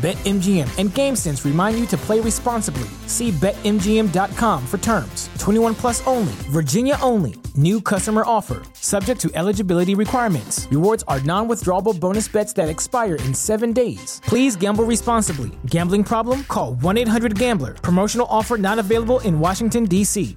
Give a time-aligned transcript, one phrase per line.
[0.00, 2.88] BetMGM and GameSense remind you to play responsibly.
[3.06, 5.28] See BetMGM.com for terms.
[5.38, 7.34] 21 plus only, Virginia only.
[7.54, 10.66] New customer offer, subject to eligibility requirements.
[10.70, 14.22] Rewards are non withdrawable bonus bets that expire in seven days.
[14.24, 15.50] Please gamble responsibly.
[15.66, 16.44] Gambling problem?
[16.44, 17.74] Call 1 800 Gambler.
[17.74, 20.34] Promotional offer not available in Washington, D.C.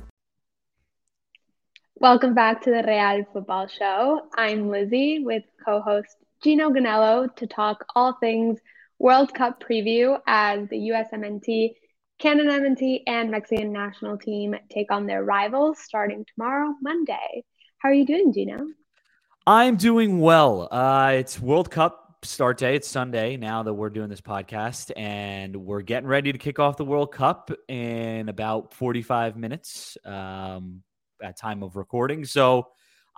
[2.00, 4.28] Welcome back to the Real Futbol Show.
[4.36, 8.60] I'm Lizzy with co host Geno Gonello to talk all things
[9.04, 11.74] World Cup preview as the USMNT,
[12.20, 17.44] Canada MNT, and Mexican national team take on their rivals starting tomorrow, Monday.
[17.80, 18.66] How are you doing, Geno?
[19.46, 20.70] I'm doing well.
[20.72, 22.78] Uh, it's World Cup start day.
[22.78, 26.78] It's Sunday now that we're doing this podcast, and we're getting ready to kick off
[26.78, 29.98] the World Cup in about 45 minutes.
[30.06, 30.82] Um,
[31.22, 32.24] at time of recording.
[32.24, 32.68] So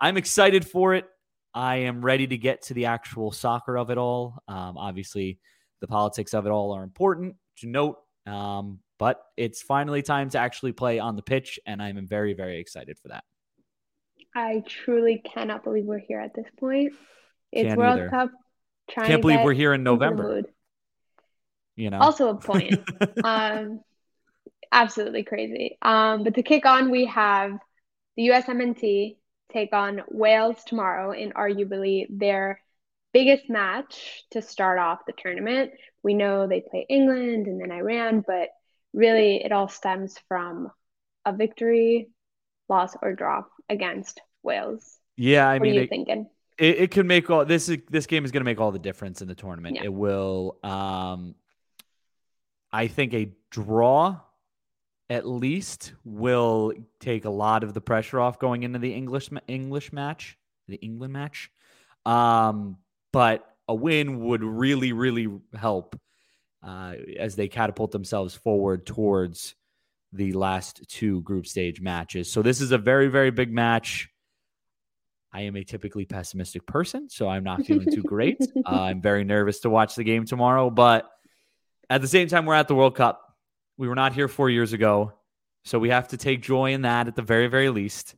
[0.00, 1.06] I'm excited for it.
[1.54, 4.42] I am ready to get to the actual soccer of it all.
[4.48, 5.38] Um, obviously,
[5.80, 10.38] the politics of it all are important to note, um, but it's finally time to
[10.38, 13.24] actually play on the pitch, and I'm very, very excited for that.
[14.34, 16.92] I truly cannot believe we're here at this point.
[17.52, 18.10] It's Can't World either.
[18.10, 18.30] Cup.
[18.88, 20.42] Can't believe we're here in November.
[21.74, 22.78] You know, Also a point.
[23.24, 23.80] um,
[24.70, 25.78] absolutely crazy.
[25.82, 27.58] Um, but to kick on, we have
[28.16, 29.16] the USMNT
[29.52, 32.60] take on Wales tomorrow in arguably their
[33.18, 35.70] biggest match to start off the tournament.
[36.02, 38.48] We know they play England and then Iran, but
[38.92, 40.70] really it all stems from
[41.24, 42.10] a victory,
[42.68, 44.98] loss, or draw against Wales.
[45.16, 45.48] yeah.
[45.48, 46.28] I what mean, are you it, thinking?
[46.58, 47.68] it, it can make all this.
[47.68, 49.76] is- This game is going to make all the difference in the tournament.
[49.76, 49.84] Yeah.
[49.84, 50.58] It will.
[50.62, 51.34] Um,
[52.72, 54.20] I think a draw
[55.08, 59.92] at least will take a lot of the pressure off going into the English English
[59.92, 60.36] match,
[60.68, 61.50] the England match.
[62.04, 62.76] Um,
[63.16, 65.26] but a win would really, really
[65.58, 65.98] help
[66.62, 69.54] uh, as they catapult themselves forward towards
[70.12, 72.30] the last two group stage matches.
[72.30, 74.10] So this is a very, very big match.
[75.32, 78.36] I am a typically pessimistic person, so I'm not feeling too great.
[78.66, 81.10] Uh, I'm very nervous to watch the game tomorrow, but
[81.88, 83.22] at the same time, we're at the World Cup.
[83.78, 85.14] We were not here four years ago,
[85.64, 88.14] so we have to take joy in that at the very, very least.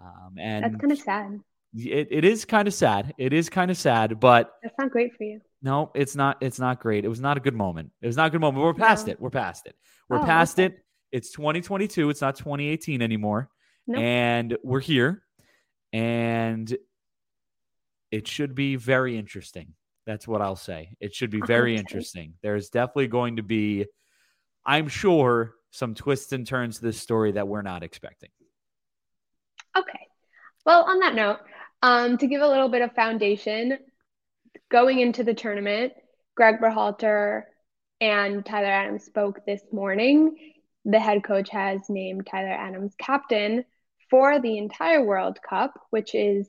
[0.00, 1.40] Um, and That's kind of sad.
[1.86, 3.14] It, it is kind of sad.
[3.18, 5.40] It is kind of sad, but That's not great for you.
[5.62, 6.38] no, it's not.
[6.40, 7.04] It's not great.
[7.04, 7.90] It was not a good moment.
[8.02, 8.64] It was not a good moment.
[8.64, 9.12] We're past No.
[9.12, 9.20] it.
[9.20, 9.76] We're past it.
[10.08, 10.74] We're Oh, past okay.
[10.74, 10.84] it.
[11.12, 12.10] It's 2022.
[12.10, 13.48] It's not 2018 anymore.
[13.86, 14.00] Nope.
[14.00, 15.22] And we're here.
[15.92, 16.74] And
[18.10, 19.74] it should be very interesting.
[20.06, 20.96] That's what I'll say.
[21.00, 21.80] It should be very so.
[21.80, 22.34] interesting.
[22.42, 23.86] There's definitely going to be,
[24.64, 28.30] I'm sure, some twists and turns to this story that we're not expecting.
[29.76, 30.06] Okay.
[30.64, 31.40] Well, on that note,
[31.82, 33.78] um, to give a little bit of foundation,
[34.70, 35.92] going into the tournament,
[36.34, 37.44] Greg Berhalter
[38.00, 40.36] and Tyler Adams spoke this morning.
[40.84, 43.64] The head coach has named Tyler Adams captain
[44.10, 46.48] for the entire World Cup, which is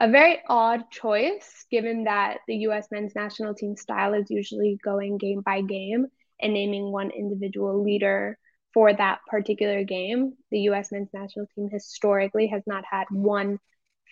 [0.00, 5.18] a very odd choice given that the US men's national team style is usually going
[5.18, 6.06] game by game
[6.40, 8.38] and naming one individual leader
[8.72, 10.34] for that particular game.
[10.50, 13.58] The US men's national team historically has not had one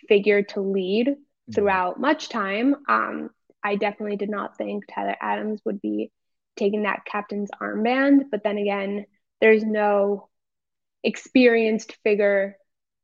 [0.09, 1.17] figure to lead
[1.55, 2.77] throughout much time.
[2.89, 3.31] Um,
[3.63, 6.11] I definitely did not think Tyler Adams would be
[6.57, 9.07] taking that captain's armband, but then again,
[9.41, 10.29] there's no
[11.05, 12.57] experienced figure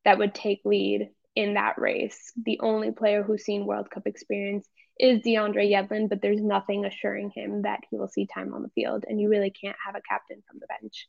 [0.04, 2.32] that would take lead in that race.
[2.44, 4.68] The only player who's seen World Cup experience
[4.98, 8.70] is DeAndre Yedlin, but there's nothing assuring him that he will see time on the
[8.70, 11.08] field, and you really can't have a captain from the bench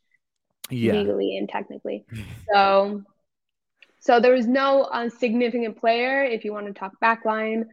[0.70, 0.92] Yeah.
[0.92, 2.06] legally and technically.
[2.52, 3.02] So,
[4.04, 6.22] so there was no uh, significant player.
[6.22, 7.64] If you want to talk backline,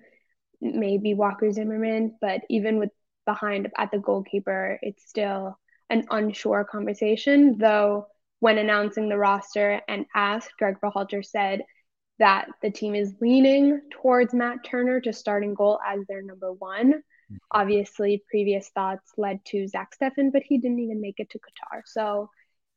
[0.62, 2.90] maybe Walker Zimmerman, but even with
[3.26, 7.58] behind at the goalkeeper, it's still an unsure conversation.
[7.58, 8.08] Though
[8.40, 11.64] when announcing the roster and asked, Greg Berhalter said
[12.20, 17.04] that the team is leaning towards Matt Turner to starting goal as their number one.
[17.52, 21.82] Obviously, previous thoughts led to Zach Steffen, but he didn't even make it to Qatar.
[21.86, 22.30] So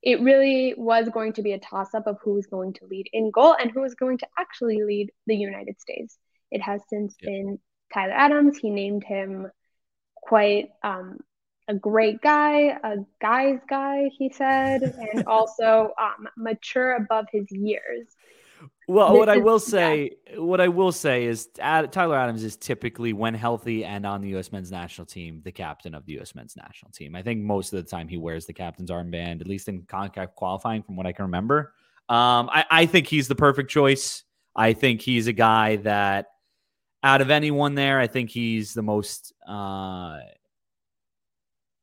[0.05, 3.09] it really was going to be a toss up of who was going to lead
[3.13, 6.19] in goal and who was going to actually lead the United States.
[6.51, 7.31] It has since yep.
[7.31, 7.59] been
[7.93, 8.59] Tyler Adams.
[8.59, 9.51] He named him
[10.15, 11.19] quite um,
[11.69, 18.07] a great guy, a guy's guy, he said, and also um, mature above his years.
[18.87, 20.39] Well, what I will say, yeah.
[20.39, 24.53] what I will say is Tyler Adams is typically, when healthy and on the U.S.
[24.53, 26.35] men's national team, the captain of the U.S.
[26.35, 27.17] men's national team.
[27.17, 30.35] I think most of the time he wears the captain's armband, at least in CONCACAF
[30.35, 31.73] qualifying, from what I can remember.
[32.09, 34.25] Um, I, I think he's the perfect choice.
[34.55, 36.27] I think he's a guy that,
[37.03, 39.33] out of anyone there, I think he's the most.
[39.49, 40.21] Uh,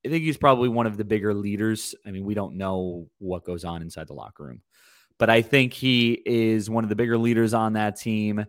[0.03, 1.93] I think he's probably one of the bigger leaders.
[2.05, 4.61] I mean, we don't know what goes on inside the locker room
[5.21, 8.43] but I think he is one of the bigger leaders on that team.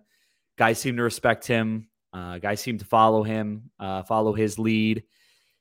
[0.57, 1.89] Guys seem to respect him.
[2.15, 5.03] Uh, guys seem to follow him, uh, follow his lead.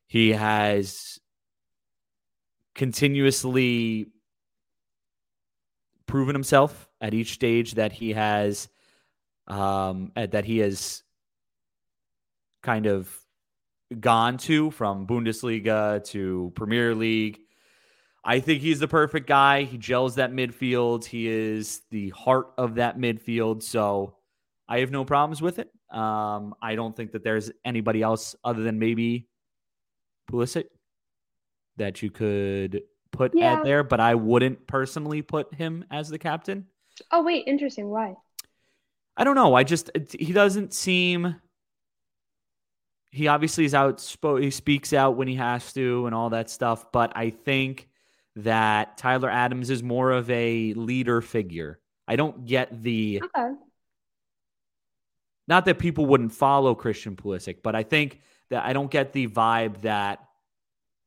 [0.07, 1.19] He has
[2.75, 4.07] continuously
[6.05, 8.69] proven himself at each stage that he has
[9.47, 11.03] um, that he has
[12.63, 13.13] kind of
[13.99, 17.41] gone to from Bundesliga to Premier League
[18.23, 19.63] I think he's the perfect guy.
[19.63, 21.05] He gels that midfield.
[21.05, 23.63] He is the heart of that midfield.
[23.63, 24.15] So
[24.69, 25.69] I have no problems with it.
[25.89, 29.27] Um, I don't think that there's anybody else other than maybe
[30.31, 30.65] Pulisic
[31.77, 33.53] that you could put yeah.
[33.53, 36.67] at there, but I wouldn't personally put him as the captain.
[37.11, 37.89] Oh wait, interesting.
[37.89, 38.15] Why?
[39.17, 39.55] I don't know.
[39.55, 41.35] I just he doesn't seem.
[43.11, 44.43] He obviously is outspoken.
[44.43, 46.91] He speaks out when he has to and all that stuff.
[46.93, 47.89] But I think
[48.37, 51.79] that Tyler Adams is more of a leader figure.
[52.07, 53.53] I don't get the okay.
[55.47, 59.27] not that people wouldn't follow Christian Pulisic, but I think that I don't get the
[59.27, 60.19] vibe that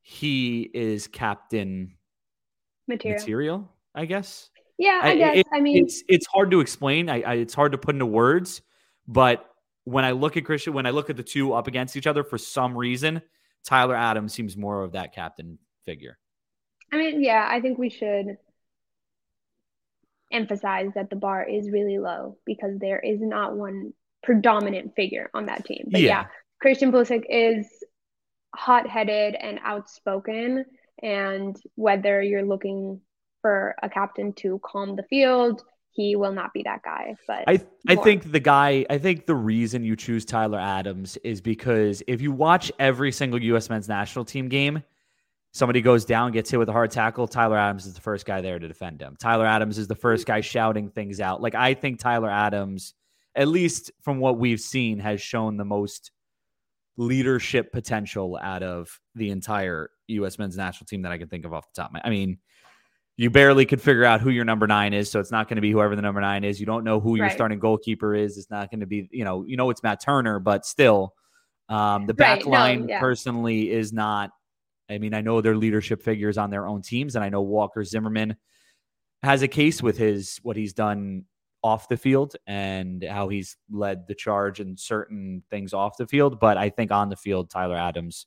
[0.02, 1.94] he is captain
[2.86, 3.18] material.
[3.18, 4.50] material I guess.
[4.78, 5.36] Yeah, I, I guess.
[5.38, 7.08] It, I mean, it's it's hard to explain.
[7.08, 8.60] I, I it's hard to put into words,
[9.06, 9.48] but
[9.84, 12.24] when I look at Christian, when I look at the two up against each other,
[12.24, 13.22] for some reason,
[13.64, 16.18] Tyler Adams seems more of that captain figure.
[16.92, 18.36] I mean, yeah, I think we should
[20.32, 23.92] emphasize that the bar is really low because there is not one
[24.22, 25.88] predominant figure on that team.
[25.90, 26.24] But yeah, yeah
[26.60, 27.66] Christian Pulisic is
[28.54, 30.64] hot-headed and outspoken
[31.02, 33.00] and whether you're looking
[33.42, 37.14] for a captain to calm the field, he will not be that guy.
[37.26, 41.40] But I I think the guy I think the reason you choose Tyler Adams is
[41.40, 44.82] because if you watch every single US men's national team game,
[45.54, 48.40] somebody goes down, gets hit with a hard tackle, Tyler Adams is the first guy
[48.40, 49.16] there to defend him.
[49.20, 51.40] Tyler Adams is the first guy shouting things out.
[51.40, 52.92] Like I think Tyler Adams,
[53.36, 56.10] at least from what we've seen, has shown the most
[56.96, 60.38] leadership potential out of the entire U.S.
[60.38, 61.92] men's national team that I can think of off the top.
[62.02, 62.38] I mean,
[63.16, 65.62] you barely could figure out who your number nine is, so it's not going to
[65.62, 66.58] be whoever the number nine is.
[66.58, 68.38] You don't know who your starting goalkeeper is.
[68.38, 71.14] It's not going to be, you know, you know it's Matt Turner, but still,
[71.68, 72.46] um, the back right.
[72.46, 73.00] line no, yeah.
[73.00, 74.30] personally is not
[74.90, 77.84] I mean, I know they're leadership figures on their own teams, and I know Walker
[77.84, 78.36] Zimmerman
[79.22, 81.24] has a case with his what he's done
[81.62, 86.38] off the field and how he's led the charge in certain things off the field.
[86.38, 88.26] But I think on the field, Tyler Adams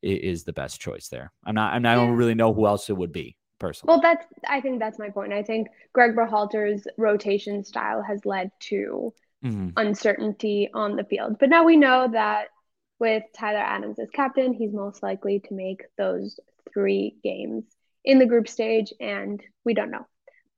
[0.00, 1.32] is the best choice there.
[1.44, 3.92] I'm not, I'm, I don't really know who else it would be personally.
[3.92, 5.32] Well, that's, I think that's my point.
[5.32, 9.12] I think Greg Berhalter's rotation style has led to
[9.44, 9.70] mm-hmm.
[9.76, 11.38] uncertainty on the field.
[11.40, 12.50] But now we know that
[12.98, 16.38] with Tyler Adams as captain, he's most likely to make those
[16.72, 17.64] three games
[18.04, 20.06] in the group stage, and we don't know,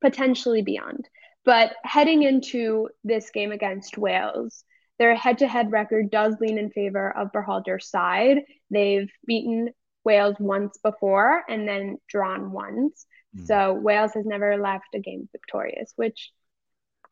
[0.00, 1.08] potentially beyond.
[1.44, 4.64] But heading into this game against Wales,
[4.98, 8.42] their head to head record does lean in favor of Berhalter's side.
[8.70, 9.70] They've beaten
[10.04, 13.06] Wales once before and then drawn once.
[13.36, 13.46] Mm.
[13.46, 16.30] So Wales has never left a game victorious, which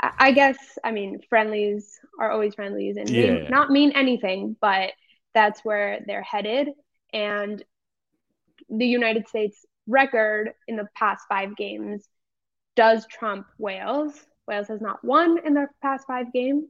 [0.01, 3.49] I guess, I mean, friendlies are always friendlies and yeah.
[3.49, 4.93] not mean anything, but
[5.39, 6.71] that's where they're headed.
[7.13, 7.63] And
[8.69, 12.09] the United States record in the past five games
[12.75, 14.15] does trump Wales.
[14.49, 16.67] Wales has not won in their past five games,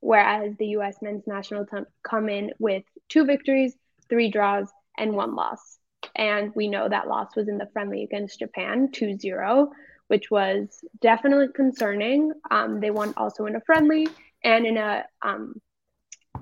[0.00, 0.98] whereas the U.S.
[1.00, 3.74] men's national team come in with two victories,
[4.10, 5.78] three draws, and one loss.
[6.14, 9.70] And we know that loss was in the friendly against Japan, 2 0,
[10.08, 12.32] which was definitely concerning.
[12.50, 14.08] Um, they won also in a friendly
[14.44, 15.54] and in a um,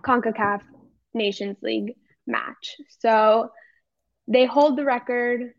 [0.03, 0.63] CONCACAF
[1.15, 1.95] Nations League
[2.27, 2.77] match.
[3.01, 3.51] So
[4.27, 5.53] they hold the record.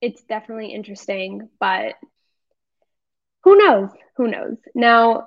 [0.00, 1.94] It's definitely interesting, but
[3.44, 3.90] who knows?
[4.16, 4.56] Who knows?
[4.74, 5.26] Now,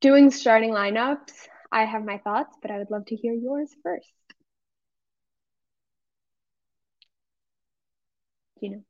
[0.00, 1.32] doing starting lineups,
[1.72, 4.10] I have my thoughts, but I would love to hear yours first.
[8.60, 8.82] You know.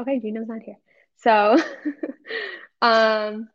[0.00, 0.76] Okay, Geno's not here.
[1.16, 1.56] So
[2.82, 3.48] um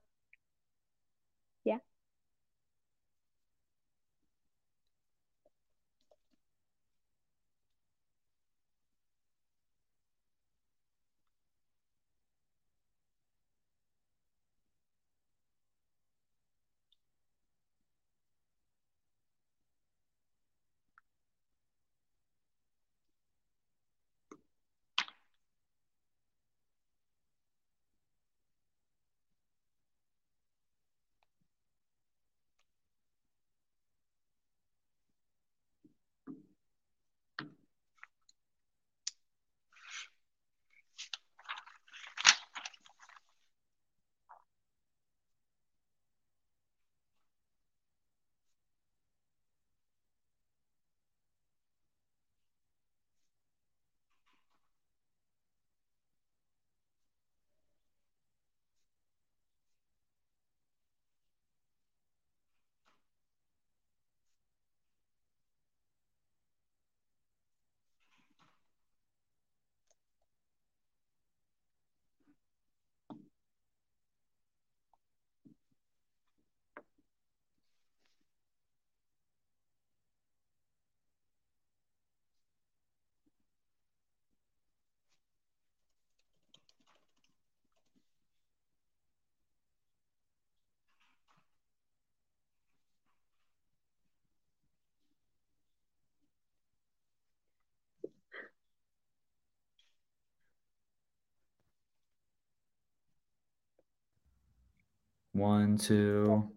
[105.41, 106.47] One, two.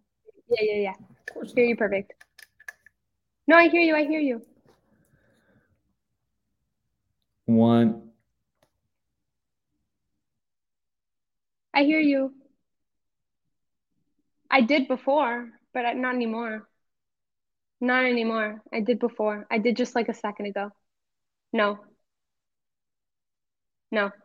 [0.50, 0.90] Yeah, yeah, yeah.
[0.90, 1.52] Of course.
[1.54, 2.12] Hear you perfect.
[3.46, 3.96] No, I hear you.
[3.96, 4.42] I hear you.
[7.46, 8.10] One.
[11.72, 12.34] I hear you.
[14.50, 16.68] I did before, but not anymore.
[17.80, 18.60] Not anymore.
[18.70, 19.46] I did before.
[19.50, 20.72] I did just like a second ago.
[21.54, 21.78] No.
[23.90, 24.10] No.
[24.10, 24.23] No.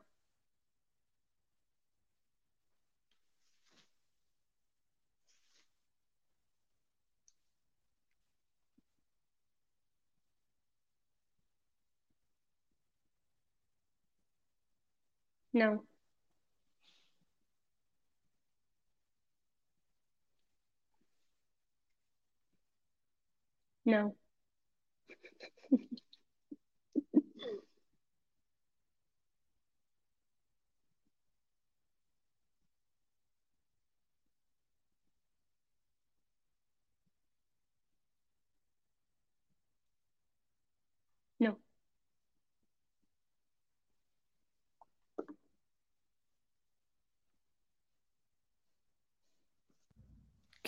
[15.59, 15.85] No.
[23.85, 24.15] No.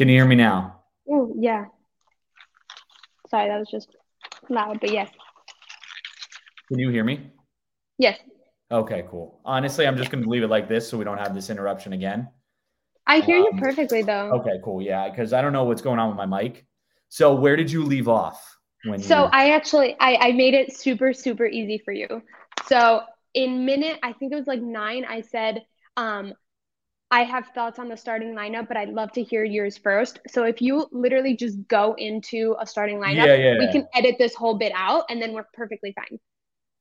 [0.01, 0.79] Can you hear me now?
[1.07, 1.65] Oh, yeah.
[3.29, 3.95] Sorry, that was just
[4.49, 5.11] loud, but yes.
[6.69, 7.29] Can you hear me?
[7.99, 8.17] Yes.
[8.71, 9.39] Okay, cool.
[9.45, 11.93] Honestly, I'm just going to leave it like this so we don't have this interruption
[11.93, 12.27] again.
[13.05, 14.31] I hear you Um, perfectly though.
[14.39, 14.81] Okay, cool.
[14.81, 16.65] Yeah, because I don't know what's going on with my mic.
[17.09, 19.29] So where did you leave off when So you?
[19.31, 22.23] I actually I, I made it super, super easy for you.
[22.67, 23.01] So
[23.35, 25.61] in minute, I think it was like nine, I said,
[25.95, 26.33] um,
[27.11, 30.19] I have thoughts on the starting lineup, but I'd love to hear yours first.
[30.29, 34.15] So if you literally just go into a starting lineup, Yeah, yeah, we can edit
[34.17, 36.19] this whole bit out and then we're perfectly fine.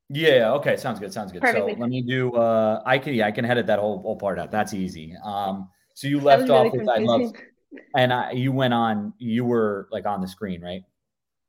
[0.09, 0.53] Yeah.
[0.55, 0.77] Okay.
[0.77, 1.13] Sounds good.
[1.13, 1.41] Sounds good.
[1.43, 1.75] Perfectly.
[1.75, 2.33] So let me do.
[2.35, 3.15] Uh, I can.
[3.15, 4.51] Yeah, I can edit that whole whole part out.
[4.51, 5.15] That's easy.
[5.25, 5.69] Um.
[5.95, 7.33] So you left was off really with I love,
[7.97, 9.13] and I you went on.
[9.19, 10.83] You were like on the screen, right?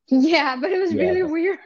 [0.08, 1.04] Yeah, but it was Yeah.
[1.04, 1.60] really weird.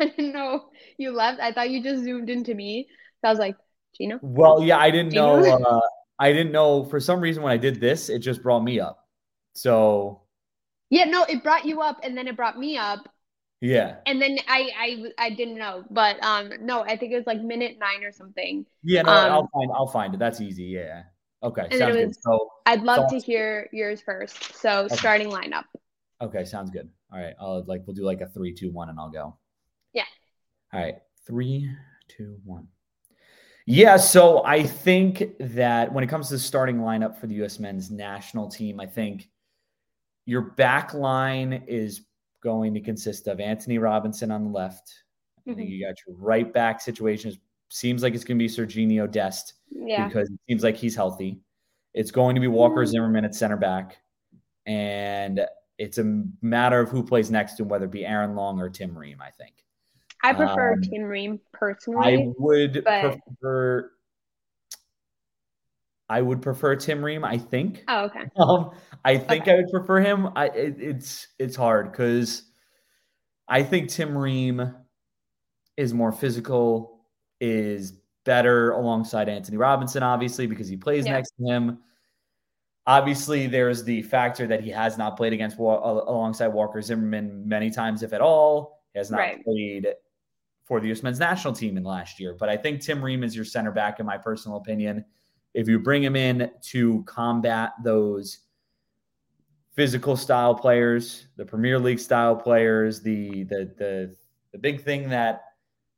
[0.00, 1.40] I didn't know you left.
[1.40, 2.88] I thought you just zoomed into me.
[3.20, 3.56] So I was like,
[3.96, 4.20] Geno?
[4.20, 4.78] Well, yeah.
[4.78, 5.42] I didn't know.
[5.44, 5.80] Uh,
[6.20, 6.84] I didn't know.
[6.84, 9.08] For some reason, when I did this, it just brought me up.
[9.54, 10.22] So
[10.90, 13.08] Yeah, no, it brought you up and then it brought me up.
[13.60, 13.96] yeah.
[14.06, 14.70] And then I
[15.18, 15.84] I I didn't know.
[15.90, 18.64] But um no, I think it was like minute nine or something.
[18.84, 19.02] Yeah.
[19.02, 19.10] No.
[19.12, 19.70] Um, I'll find.
[19.74, 20.18] I'll find it.
[20.18, 20.64] That's easy.
[20.64, 21.02] Yeah.
[21.42, 21.66] Okay.
[21.70, 22.14] then Sounds it good.
[22.22, 24.54] So I'd love So- to hear yours first.
[24.54, 24.94] So Okay.
[24.96, 25.64] starting lineup.
[26.22, 26.86] Okay, sounds good.
[27.10, 29.38] All right, I'll like we'll do like a three, two, one, and I'll go.
[29.94, 30.04] Yeah.
[30.72, 30.96] All right,
[31.26, 31.66] three,
[32.08, 32.68] two, one.
[33.66, 37.58] Yeah, so I think that when it comes to the starting lineup for the U.S.
[37.58, 39.28] men's national team, I think
[40.26, 42.02] your back line is
[42.42, 44.92] going to consist of Anthony Robinson on the left.
[45.38, 45.72] I think Mhm.
[45.72, 47.32] you got your right back situation.
[47.68, 50.06] Seems like it's going to be Serginho Dest Yeah.
[50.08, 51.40] because it seems like he's healthy.
[51.94, 52.86] It's going to be Walker Mm.
[52.86, 53.98] Zimmerman at center back,
[54.66, 55.46] and
[55.78, 58.68] it's a matter of who plays next to him, whether it be Aaron Long or
[58.68, 59.20] Tim Ream.
[59.20, 59.64] I think
[60.22, 62.14] I prefer um, Tim Ream personally.
[62.24, 63.90] I would but- prefer
[66.08, 67.24] I would prefer Tim Ream.
[67.24, 67.84] I think.
[67.88, 68.24] Oh, okay.
[68.36, 68.72] Um,
[69.04, 69.52] I think Okay.
[69.52, 70.28] I would prefer him.
[70.36, 72.42] I it, it's it's hard because
[73.48, 74.74] I think Tim Ream
[75.76, 77.00] is more physical,
[77.40, 81.12] is better alongside Anthony Robinson, obviously because he plays Yeah.
[81.12, 81.78] next to him.
[82.86, 88.02] Obviously, there's the factor that he has not played against alongside Walker Zimmerman many times,
[88.02, 88.82] if at all.
[88.92, 89.44] He has not Right.
[89.44, 89.86] played
[90.70, 91.02] for the U.S.
[91.02, 92.36] men's national team in last year.
[92.38, 95.04] But I think Tim Ream is your center back, in my personal opinion.
[95.52, 98.38] If you bring him in to combat those
[99.74, 104.16] physical style players, the Premier League style players, the the the
[104.52, 105.40] the big thing that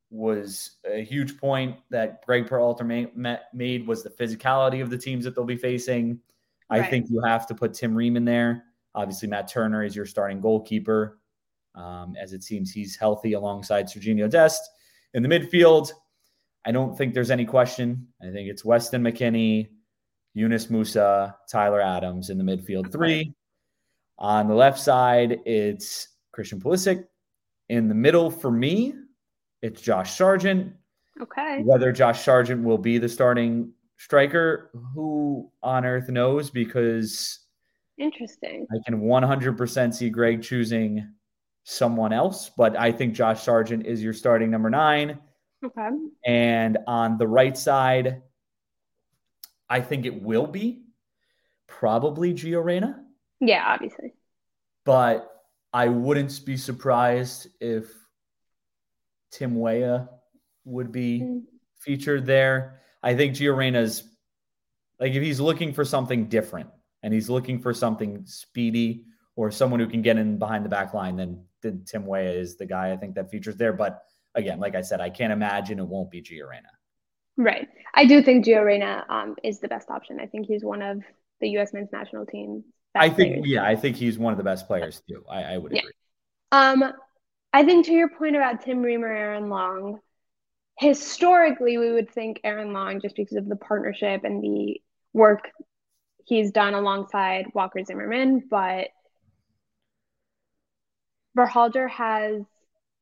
[0.08, 4.96] was a huge point that Greg Berhalter ma- ma- made was the physicality of the
[4.96, 6.18] teams that they'll be facing.
[6.70, 8.64] I think you have to put Tim Ream in there.
[8.94, 11.18] Obviously, Matt Turner is your starting goalkeeper,
[11.74, 14.62] um, as it seems he's healthy alongside Serginho Dest.
[15.14, 15.92] In the midfield,
[16.64, 18.06] I don't think there's any question.
[18.22, 19.68] I think it's Weston McKennie,
[20.34, 23.34] Yunus Musah, Tyler Adams in the midfield three.
[24.18, 27.04] On the left side, it's Christian Pulisic.
[27.68, 28.94] In the middle, for me,
[29.62, 30.72] it's Josh Sargent.
[31.20, 31.62] Okay.
[31.62, 36.50] Whether Josh Sargent will be the starting striker, who on earth knows?
[36.50, 37.40] Because
[37.98, 38.66] Interesting.
[38.72, 41.08] I can 100% see Greg choosing
[41.64, 45.18] someone else, but I think Josh Sargent is your starting number nine.
[45.64, 45.88] Okay.
[46.26, 48.22] And on the right side,
[49.68, 50.82] I think it will be
[51.68, 53.04] probably Gio Reyna,
[53.40, 54.12] Yeah, obviously.
[54.84, 55.28] but
[55.72, 57.90] I wouldn't be surprised if
[59.30, 60.08] Tim Weah
[60.64, 61.44] would be Mm.
[61.78, 62.80] featured there.
[63.02, 64.08] I think Gio Reyna's
[65.00, 66.68] like if he's looking for something different
[67.02, 69.04] and he's looking for something speedy
[69.34, 71.44] or someone who can get in behind the back line, then
[71.86, 73.72] Tim Weah is the guy I think that features there.
[73.72, 74.02] But
[74.34, 76.68] again, like I said, I can't imagine it won't be Gio Reyna.
[77.36, 77.68] Right.
[77.94, 80.18] I do think Gio Reyna um, is the best option.
[80.20, 81.02] I think he's one of
[81.40, 81.72] the U.S.
[81.72, 82.64] men's national team.
[82.94, 83.46] I think, players.
[83.48, 85.24] yeah, I think he's one of the best players too.
[85.30, 85.80] I, I would Yeah.
[85.80, 85.92] agree.
[86.52, 86.92] Um,
[87.54, 90.00] I think to your point about Tim Ream or Aaron Long,
[90.78, 94.80] historically we would think Aaron Long just because of the partnership and the
[95.14, 95.50] work
[96.24, 98.88] he's done alongside Walker Zimmerman, but
[101.36, 102.42] Berhalter has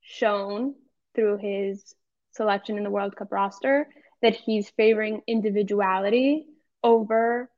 [0.01, 0.75] shown
[1.14, 1.95] through his
[2.33, 3.88] selection in the World Cup roster
[4.23, 6.47] that he's favoring individuality
[6.83, 7.51] over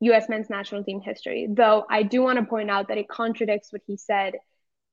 [0.00, 0.28] U.S.
[0.28, 1.48] men's national team history.
[1.50, 4.34] Though I do want to point out that it contradicts what he said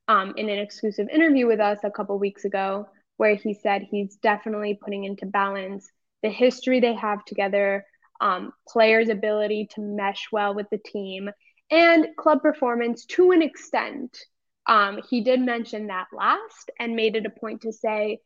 [0.08, 4.16] um, in an exclusive interview with us a couple weeks ago, where he said he's
[4.18, 5.90] definitely putting into balance
[6.24, 7.86] the history they have together,
[8.22, 11.30] um, players' ability to mesh well with the team,
[11.70, 14.18] and club performance to an extent.
[14.66, 18.20] Um, he did mention that last and made it a point to say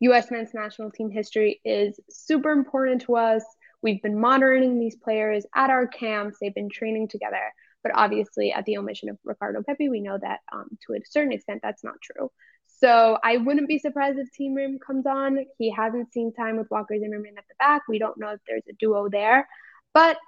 [0.00, 0.30] U.S.
[0.30, 3.44] men's national team history is super important to us.
[3.82, 7.52] We've been monitoring these players at our camps, they've been training together.
[7.82, 11.32] But obviously, at the omission of Ricardo Pepi, we know that um, to a certain
[11.32, 12.30] extent that's not true.
[12.66, 15.44] So I wouldn't be surprised if Tim Ream comes on.
[15.58, 17.82] He hasn't seen time with Walker Zimmerman at the back.
[17.88, 19.48] We don't know if there's a duo there,
[19.92, 20.18] but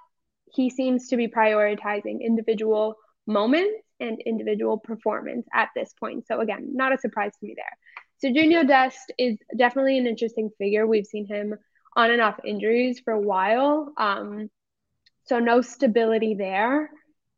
[0.51, 6.27] he seems to be prioritizing individual moments and individual performance at this point.
[6.27, 7.77] So again, not a surprise to me there.
[8.17, 10.85] So Serginho Dest is definitely an interesting figure.
[10.85, 11.55] We've seen him
[11.95, 13.93] on and off injuries for a while.
[13.97, 14.49] Um,
[15.25, 16.89] so no stability there.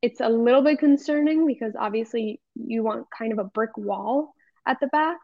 [0.02, 4.34] It's a little bit concerning because obviously you want kind of a brick wall
[4.66, 5.20] at the back.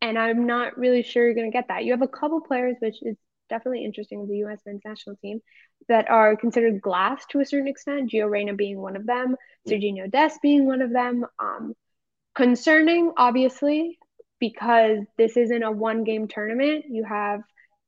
[0.00, 1.84] And I'm not really sure you're going to get that.
[1.84, 3.16] You have a couple players, which is
[3.52, 4.60] definitely interesting with the U.S.
[4.66, 5.40] men's national team,
[5.88, 8.10] that are considered glass to a certain extent.
[8.10, 9.36] Gio Reyna being one of them,
[9.68, 11.24] Serginho Dest being one of them.
[11.38, 11.74] Um,
[12.34, 13.98] concerning, obviously,
[14.40, 16.84] because this isn't a one game tournament.
[16.88, 17.40] You have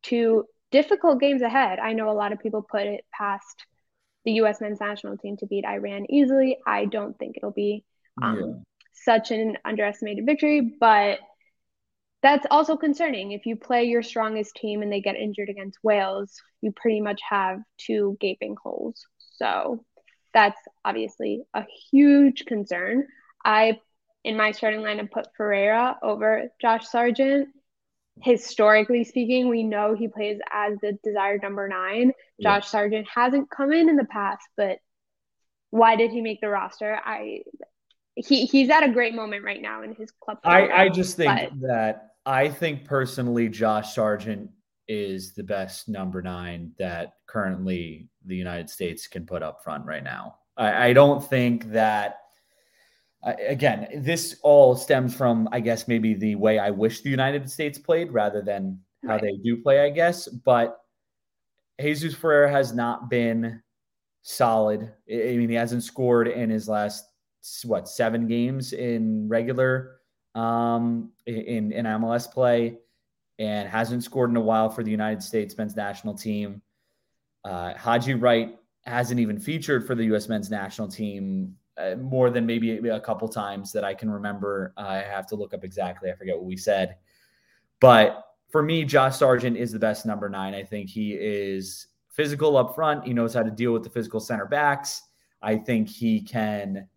[0.03, 1.79] two difficult games ahead.
[1.79, 3.67] I know a lot of people put it past
[4.25, 4.61] the U.S.
[4.61, 6.59] men's national team to beat Iran easily.
[6.67, 7.85] I don't think it'll be
[8.23, 8.53] um, Yeah.
[8.93, 11.19] such an underestimated victory, but
[12.25, 13.33] that's also concerning.
[13.33, 16.33] If you play your strongest team and they get injured against Wales,
[16.63, 19.05] you pretty much have two gaping holes.
[19.37, 19.85] So
[20.33, 23.07] that's obviously a huge concern.
[23.45, 23.79] I,
[24.25, 27.51] in my starting lineup, put Ferreira over Josh Sargent.
[28.23, 32.13] Historically speaking, we know he plays as the desired number nine.
[32.39, 32.59] Yeah.
[32.59, 34.79] Josh Sargent hasn't come in in the past, but
[35.69, 36.99] why did he make the roster?
[37.05, 37.43] I
[38.15, 40.39] he he's at a great moment right now in his club.
[40.43, 40.69] I.
[40.69, 44.51] I just think but- that I think personally Josh Sargent
[44.89, 50.05] is the best number nine that currently the United States can put up front right
[50.05, 50.37] now.
[50.57, 52.19] I, I don't think that
[53.47, 57.79] again, this all stems from, I guess, maybe the way I wish the United States
[57.79, 59.23] played rather than how Right.
[59.23, 60.29] they do play, I guess.
[60.29, 60.79] But
[61.81, 63.63] Jesus Ferreira has not been
[64.23, 64.93] solid.
[65.11, 67.05] I mean, he hasn't scored in his last
[67.65, 69.97] what seven games in regular
[70.35, 72.79] um, in in MLS play,
[73.39, 76.63] and hasn't scored in a while for the United States men's national team.
[77.45, 80.29] Uh, Haji Wright hasn't even featured for the U.S.
[80.29, 84.73] men's national team uh, more than maybe a couple times that I can remember.
[84.77, 86.11] I have to look up exactly.
[86.11, 86.97] I forget what we said,
[87.81, 90.55] but for me, Josh Sargent is the best number nine.
[90.55, 93.05] I think he is physical up front.
[93.05, 95.03] He knows how to deal with the physical center backs.
[95.43, 96.89] I think he can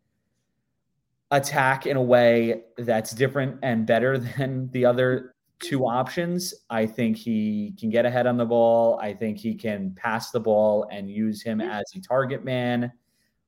[1.32, 6.54] attack in a way that's different and better than the other two options.
[6.70, 9.00] I think he can get ahead on the ball.
[9.02, 12.92] I think he can pass the ball and use him as a target man.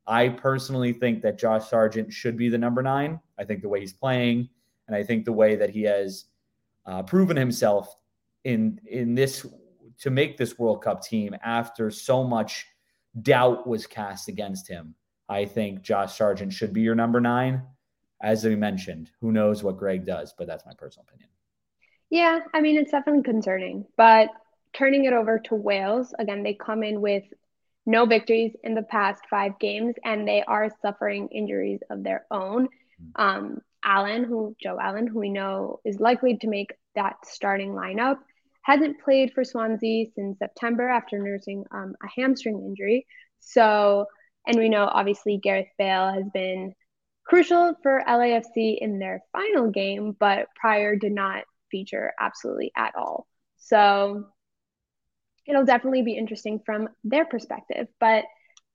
[0.08, 3.20] I personally think that Josh Sargent should be the number nine.
[3.38, 4.50] I think the way he's playing,
[4.88, 6.26] and I think the way that he has
[6.88, 7.96] uh, proven himself
[8.44, 9.46] in in this
[10.00, 12.66] to make this World Cup team after so much
[13.22, 14.96] doubt was cast against him.
[15.30, 17.62] I think Josh Sargent should be your number nine.
[18.22, 21.30] As we mentioned, who knows what Greg does, but that's my personal opinion.
[22.10, 23.86] Yeah, I mean, it's definitely concerning.
[23.96, 24.30] But
[24.74, 27.24] turning it over to Wales, again, they come in with
[27.86, 32.66] no victories in the past five games, and they are suffering injuries of their own.
[32.66, 33.22] Mm-hmm.
[33.22, 38.18] Um, Allen, who Joe Allen, who we know is likely to make that starting lineup,
[38.64, 43.06] hasn't played for Swansea since September after nursing um, a hamstring injury.
[43.40, 44.06] So,
[44.48, 46.74] and we know obviously Gareth Bale has been
[47.26, 53.28] crucial for LAFC in their final game, but prior did not feature absolutely at all.
[53.58, 54.26] So,
[55.50, 57.88] it'll definitely be interesting from their perspective.
[58.00, 58.26] But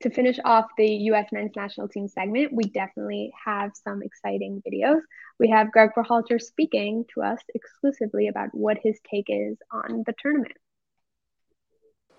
[0.02, 5.00] to finish off the US men's national team segment, we definitely have some exciting videos.
[5.38, 10.14] We have Greg Berhalter speaking to us exclusively about what his take is on the
[10.20, 10.56] tournament.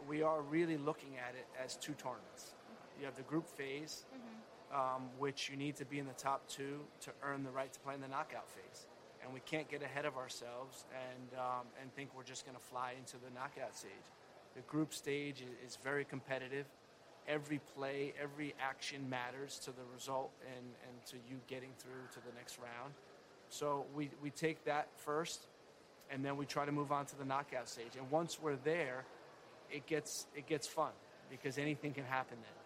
[0.08, 2.55] We are really looking at it as two tournaments.
[2.99, 4.75] You have the group phase, mm-hmm.
[4.75, 7.79] um, which you need to be in the top two to earn the right to
[7.79, 8.88] play in the knockout phase.
[9.23, 12.63] And we can't get ahead of ourselves and, um, and think we're just going to
[12.63, 13.91] fly into the knockout stage.
[14.55, 16.65] The group stage is very competitive
[17.27, 22.19] every play, every action matters to the result and, and to you getting through to
[22.19, 22.93] the next round.
[23.49, 25.47] So we, we take that first,
[26.12, 27.95] and then we try to move on to the knockout stage.
[27.97, 29.05] And once we're there,
[29.71, 30.91] it gets it gets fun
[31.29, 32.64] because anything can happen then.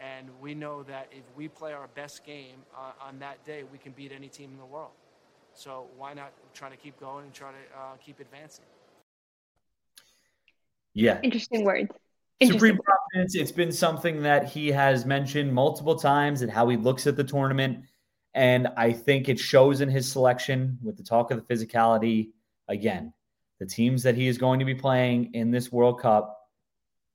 [0.00, 3.78] And we know that if we play our best game uh, on that day, we
[3.78, 4.92] can beat any team in the world.
[5.54, 8.64] So why not try to keep going and try to uh, keep advancing?
[10.94, 11.18] Yeah.
[11.22, 11.90] Interesting words.
[12.40, 13.34] Supreme confidence.
[13.34, 17.24] It's been something that he has mentioned multiple times and how he looks at the
[17.24, 17.84] tournament.
[18.34, 22.30] And I think it shows in his selection with the talk of the physicality.
[22.68, 23.12] Again,
[23.58, 26.38] the teams that he is going to be playing in this World Cup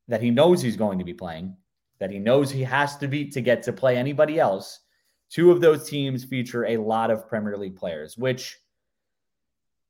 [0.09, 1.55] that he knows he's going to be playing,
[2.03, 4.81] that he knows he has to beat to get to play anybody else.
[5.29, 8.59] Two of those teams feature a lot of Premier League players, which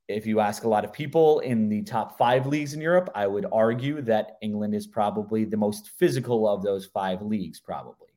[0.06, 3.26] if you ask a lot of people in the top five leagues in Europe, I
[3.26, 8.10] would argue that England is probably the most physical of those five leagues, probably.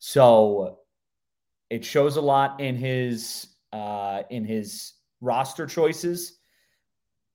[0.00, 0.80] So
[1.70, 6.40] it shows a lot in his uh, in his roster choices.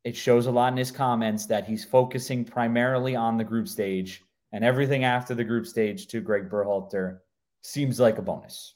[0.04, 4.26] It shows a lot in his comments that he's focusing primarily on the group stage,
[4.52, 7.20] and everything after the group stage to Greg Berhalter
[7.64, 8.76] seems like a bonus.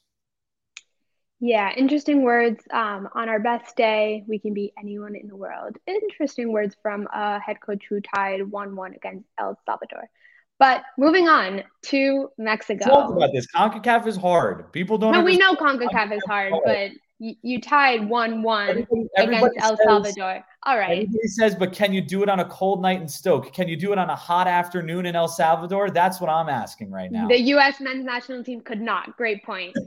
[1.41, 2.63] Yeah, interesting words.
[2.71, 5.75] Um, on our best day, we can beat anyone in the world.
[5.85, 10.09] Interesting words from a head coach who tied 1 1 against El Salvador.
[10.57, 12.85] But moving on to Mexico.
[12.85, 13.45] Talk about this.
[13.53, 14.71] CONCACAF is hard.
[14.71, 15.11] People don't.
[15.11, 20.43] No, we know CONCACAF is hard, but you, you tied 1 1 against El Salvador.
[20.63, 21.03] All right.
[21.03, 23.53] Everybody says, but can you do it on a cold night in Stoke?
[23.53, 25.89] Can you do it on a hot afternoon in El Salvador?
[25.89, 27.27] That's what I'm asking right now.
[27.27, 27.79] The U.S.
[27.79, 29.15] men's national team could not.
[29.15, 29.75] Great point.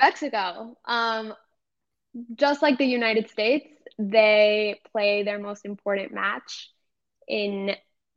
[0.00, 0.76] Mexico.
[0.84, 1.34] Um,
[2.34, 3.66] just like the United States,
[3.98, 6.70] they play their most important match
[7.28, 7.74] in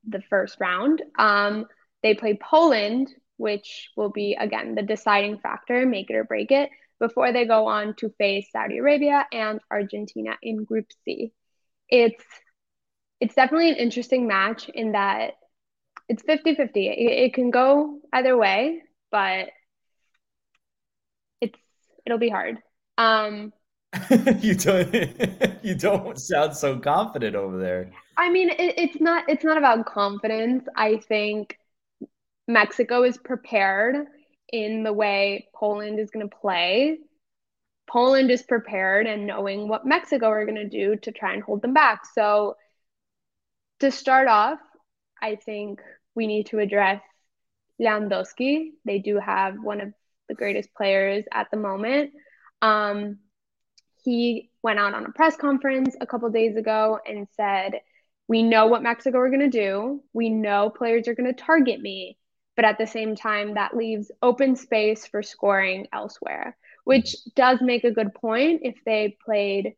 [0.08, 1.02] the first round.
[1.18, 1.66] Um,
[2.04, 6.70] they play Poland, which will be, again, the deciding factor, make it or break it,
[7.00, 11.32] before they go on to face Saudi Arabia and Argentina in Group C.
[11.90, 12.24] It's
[13.20, 15.34] it's definitely an interesting match in that
[16.08, 16.88] it's 50 50.
[16.88, 18.82] It, it can go either way,
[19.12, 19.50] but
[21.42, 21.60] it's
[22.06, 22.60] it'll be hard.
[22.98, 23.52] Um,
[24.40, 24.94] you don't
[25.64, 27.92] you don't sound so confident over there.
[28.18, 30.66] I mean, it, it's not it's not about confidence.
[30.76, 31.58] I think
[32.48, 34.08] Mexico is prepared
[34.64, 37.00] in the way Poland is going to play.
[37.88, 41.62] Poland is prepared and knowing what Mexico are going to do to try and hold
[41.62, 42.06] them back.
[42.14, 42.56] So
[43.80, 44.60] to start off,
[45.22, 45.82] I think
[46.16, 47.02] we need to address
[47.80, 48.72] Lewandowski.
[48.86, 49.94] They do have one of
[50.30, 52.12] the greatest players at the moment.
[52.62, 53.20] Um,
[54.04, 57.82] he went out on a press conference a couple days ago and said,
[58.28, 60.02] We know what Mexico are going to do.
[60.14, 62.18] We know players are going to target me.
[62.56, 67.84] But at the same time, that leaves open space for scoring elsewhere, which does make
[67.84, 69.76] a good point if they played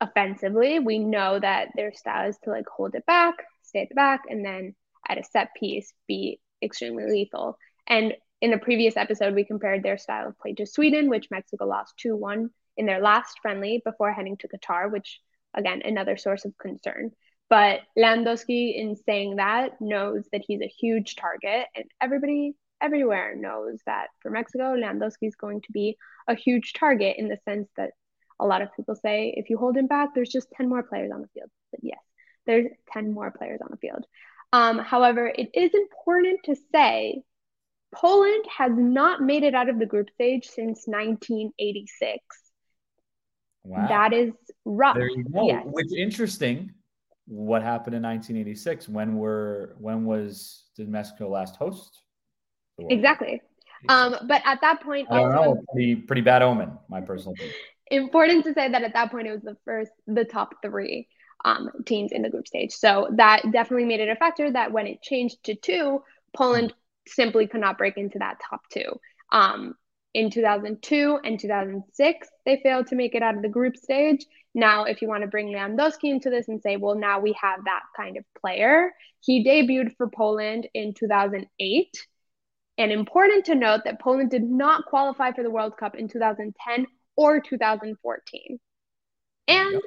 [0.00, 0.78] offensively.
[0.78, 4.22] We know that their style is to like hold it back, stay at the back,
[4.28, 4.74] and then
[5.08, 7.58] at a set piece be extremely lethal.
[7.86, 11.66] And in the previous episode, we compared their style of play to Sweden, which Mexico
[11.66, 15.20] lost 2 1 in their last friendly before heading to Qatar, which,
[15.54, 17.12] again, another source of concern.
[17.48, 23.78] But Lewandowski, in saying that, knows that he's a huge target, and everybody everywhere knows
[23.86, 25.96] that for Mexico, Lewandowski is going to be
[26.28, 27.90] a huge target in the sense that
[28.38, 31.10] a lot of people say if you hold him back, there's just 10 more players
[31.12, 31.50] on the field.
[31.70, 32.00] But yes,
[32.46, 34.04] there's 10 more players on the field.
[34.52, 37.22] Um, however, it is important to say
[37.94, 42.18] Poland has not made it out of the group stage since 1986.
[43.64, 43.86] Wow.
[43.88, 44.32] That is
[44.64, 44.96] rough.
[44.96, 45.46] There you go.
[45.46, 45.64] Yes.
[45.66, 46.72] Which interesting.
[47.26, 48.88] What happened in 1986?
[48.88, 52.02] When were when was did Mexico last host?
[52.78, 53.42] Exactly.
[53.88, 55.64] Um, but at that point, I don't also, know.
[55.72, 56.78] Pretty pretty bad omen.
[56.88, 57.54] My personal opinion.
[57.90, 61.08] Important to say that at that point it was the first, the top three
[61.44, 62.72] um, teams in the group stage.
[62.72, 66.02] So that definitely made it a factor that when it changed to two,
[66.36, 66.74] Poland
[67.06, 68.98] simply could not break into that top two.
[69.30, 69.74] Um,
[70.14, 74.24] in 2002 and 2006, they failed to make it out of the group stage.
[74.56, 77.62] Now, if you want to bring Lewandowski into this and say, well, now we have
[77.66, 78.90] that kind of player,
[79.20, 82.06] he debuted for Poland in 2008.
[82.78, 86.86] And important to note that Poland did not qualify for the World Cup in 2010
[87.16, 88.58] or 2014.
[89.48, 89.82] And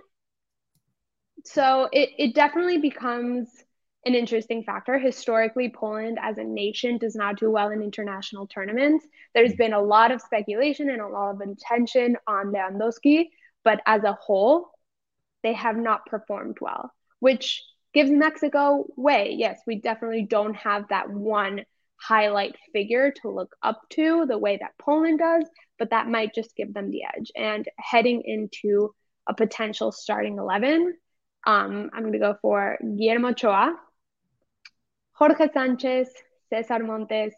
[1.46, 3.50] so it, it definitely becomes
[4.06, 5.00] an interesting factor.
[5.00, 9.08] Historically, Poland as a nation does not do well in international tournaments.
[9.34, 9.58] There's mm.
[9.58, 13.30] been a lot of speculation and a lot of attention on Lewandowski,
[13.64, 14.72] but as a whole,
[15.44, 19.36] they have not performed well, which gives Mexico way.
[19.38, 24.58] Yes, we definitely don't have that one highlight figure to look up to the way
[24.58, 25.46] that Poland does,
[25.78, 27.32] but that might just give them the edge.
[27.36, 28.94] And heading into
[29.28, 30.96] a potential starting 11,
[31.46, 33.76] um, I'm going to go for Guillermo Ochoa,
[35.14, 36.10] Jorge Sanchez,
[36.50, 37.34] Cesar Montes,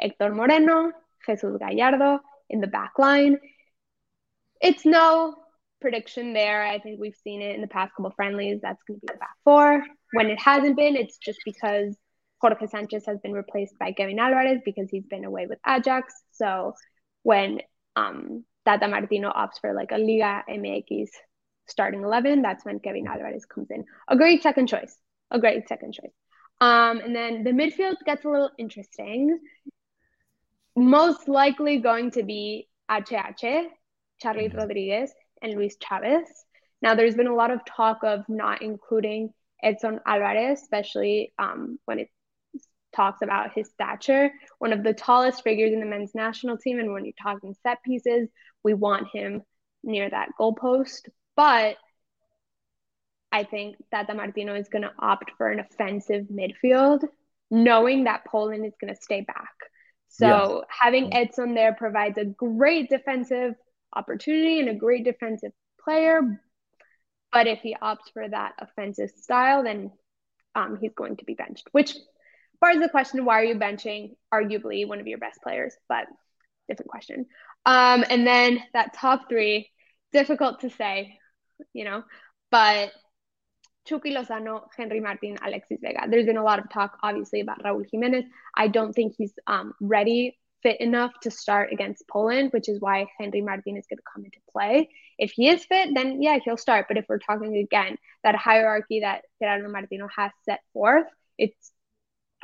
[0.00, 0.92] Hector Moreno,
[1.26, 3.38] Jesus Gallardo in the back line.
[4.60, 5.34] It's no
[5.86, 6.66] prediction there.
[6.66, 8.58] I think we've seen it in the past couple friendlies.
[8.60, 9.84] That's going to be the back four.
[10.14, 11.96] When it hasn't been, it's just because
[12.40, 16.12] Jorge Sanchez has been replaced by Kevin Alvarez because he's been away with Ajax.
[16.32, 16.72] So
[17.22, 17.60] when
[17.94, 21.06] um, Tata Martino opts for like a Liga MX
[21.68, 23.84] starting 11, that's when Kevin Alvarez comes in.
[24.08, 24.98] A great second choice.
[25.30, 26.10] A great second choice.
[26.60, 29.38] Um, and then the midfield gets a little interesting.
[30.74, 33.44] Most likely going to be HH,
[34.20, 34.58] Charlie mm-hmm.
[34.58, 35.12] Rodriguez,
[35.46, 36.28] and Luis Chavez.
[36.82, 39.32] Now, there's been a lot of talk of not including
[39.62, 42.08] Edson Alvarez, especially um, when it
[42.94, 44.30] talks about his stature.
[44.58, 46.78] One of the tallest figures in the men's national team.
[46.78, 48.28] And when you're talking set pieces,
[48.62, 49.42] we want him
[49.82, 51.08] near that goalpost.
[51.36, 51.76] But
[53.32, 57.04] I think Tata Martino is going to opt for an offensive midfield,
[57.50, 59.54] knowing that Poland is going to stay back.
[60.08, 63.54] So having Edson there provides a great defensive
[63.94, 66.20] opportunity and a great defensive player.
[67.32, 69.90] But if he opts for that offensive style, then
[70.54, 71.94] um, he's going to be benched, which
[72.60, 75.74] bars the question why are you benching arguably one of your best players?
[75.88, 76.06] But
[76.68, 77.26] different question.
[77.64, 79.70] Um, and then that top three,
[80.12, 81.18] difficult to say,
[81.72, 82.04] you know,
[82.50, 82.92] but
[83.86, 86.06] Chucky Lozano, Henry Martin, Alexis Vega.
[86.08, 88.24] There's been a lot of talk, obviously, about Raul Jimenez.
[88.56, 93.06] I don't think he's um, ready, fit enough to start against Poland, which is why
[93.20, 94.88] Henry Martin is going to come into play.
[95.16, 96.86] If he is fit, then yeah, he'll start.
[96.88, 101.06] But if we're talking again, that hierarchy that Gerardo Martino has set forth,
[101.38, 101.70] it's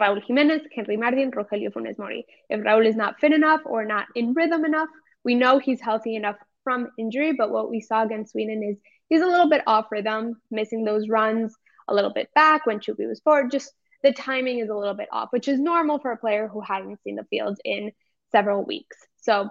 [0.00, 2.24] Raul Jimenez, Henry Martin, Rogelio Funes Mori.
[2.48, 4.88] If Raul is not fit enough or not in rhythm enough,
[5.24, 8.76] we know he's healthy enough from injury, but what we saw against Sweden is
[9.08, 11.56] he's a little bit off rhythm, missing those runs
[11.88, 13.50] a little bit back when Chucky was forward.
[13.50, 13.72] Just
[14.04, 17.02] the timing is a little bit off, which is normal for a player who hasn't
[17.02, 17.90] seen the field in
[18.32, 18.96] several weeks.
[19.20, 19.50] So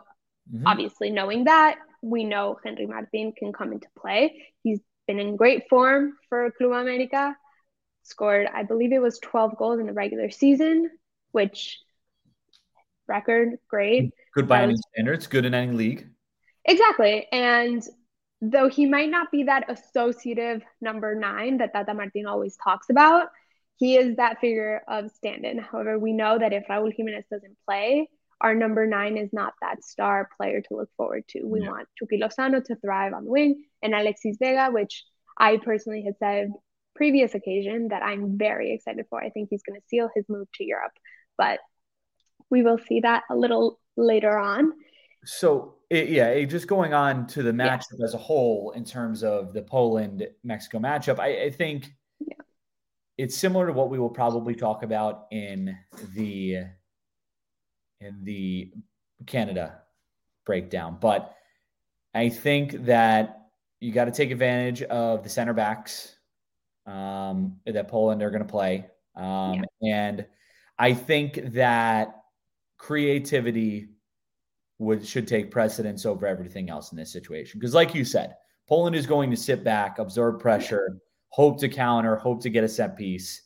[0.54, 0.68] mm-hmm.
[0.68, 4.44] obviously knowing that, we know Henry Martin can come into play.
[4.64, 7.36] He's been in great form for Club America,
[8.04, 10.90] scored, I believe it was 12 goals in the regular season,
[11.32, 11.80] which
[13.08, 14.14] record great.
[14.34, 16.10] Good by any standards, good in any league.
[16.66, 17.28] Exactly.
[17.32, 17.84] And
[18.42, 23.28] though he might not be that associative number nine that Tata Martin always talks about,
[23.76, 25.58] he is that figure of stand-in.
[25.58, 28.10] However, we know that if Raul Jimenez doesn't play,
[28.42, 31.44] our number nine is not that star player to look forward to.
[31.44, 31.70] We yeah.
[31.70, 35.06] want Chucky Lozano to thrive on the wing and Alexis Vega, which
[35.38, 36.52] I personally had said
[36.96, 39.24] previous occasion that I'm very excited for.
[39.24, 40.92] I think he's going to seal his move to Europe,
[41.38, 41.60] but
[42.50, 44.74] we will see that a little later on.
[45.24, 48.06] So it, yeah, it, just going on to the matchup yeah.
[48.06, 52.34] as a whole in terms of the Poland Mexico matchup, I, I think yeah.
[53.18, 55.78] it's similar to what we will probably talk about in
[56.16, 56.66] the
[58.02, 58.72] in the
[59.26, 59.82] Canada
[60.46, 61.36] breakdown, but
[62.14, 63.48] I think that
[63.80, 66.16] you got to take advantage of the center backs
[66.86, 70.08] um, that Poland are going to play, um, yeah.
[70.08, 70.26] and
[70.78, 72.16] I think that
[72.78, 73.90] creativity
[74.80, 77.60] would should take precedence over everything else in this situation.
[77.60, 78.36] Because, like you said,
[78.68, 80.98] Poland is going to sit back, absorb pressure,
[81.30, 83.44] hope to counter, hope to get a set piece.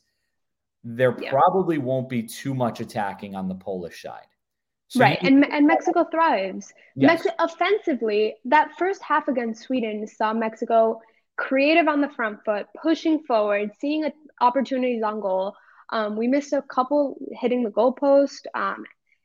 [0.82, 1.30] There yeah.
[1.30, 4.26] probably won't be too much attacking on the Polish side.
[4.88, 6.72] So right, and and Mexico thrives.
[6.94, 7.24] Yes.
[7.24, 11.00] Mex- offensively, that first half against Sweden saw Mexico
[11.36, 15.54] creative on the front foot, pushing forward, seeing opportunities on goal.
[15.90, 18.84] Um, we missed a couple hitting the goalpost um,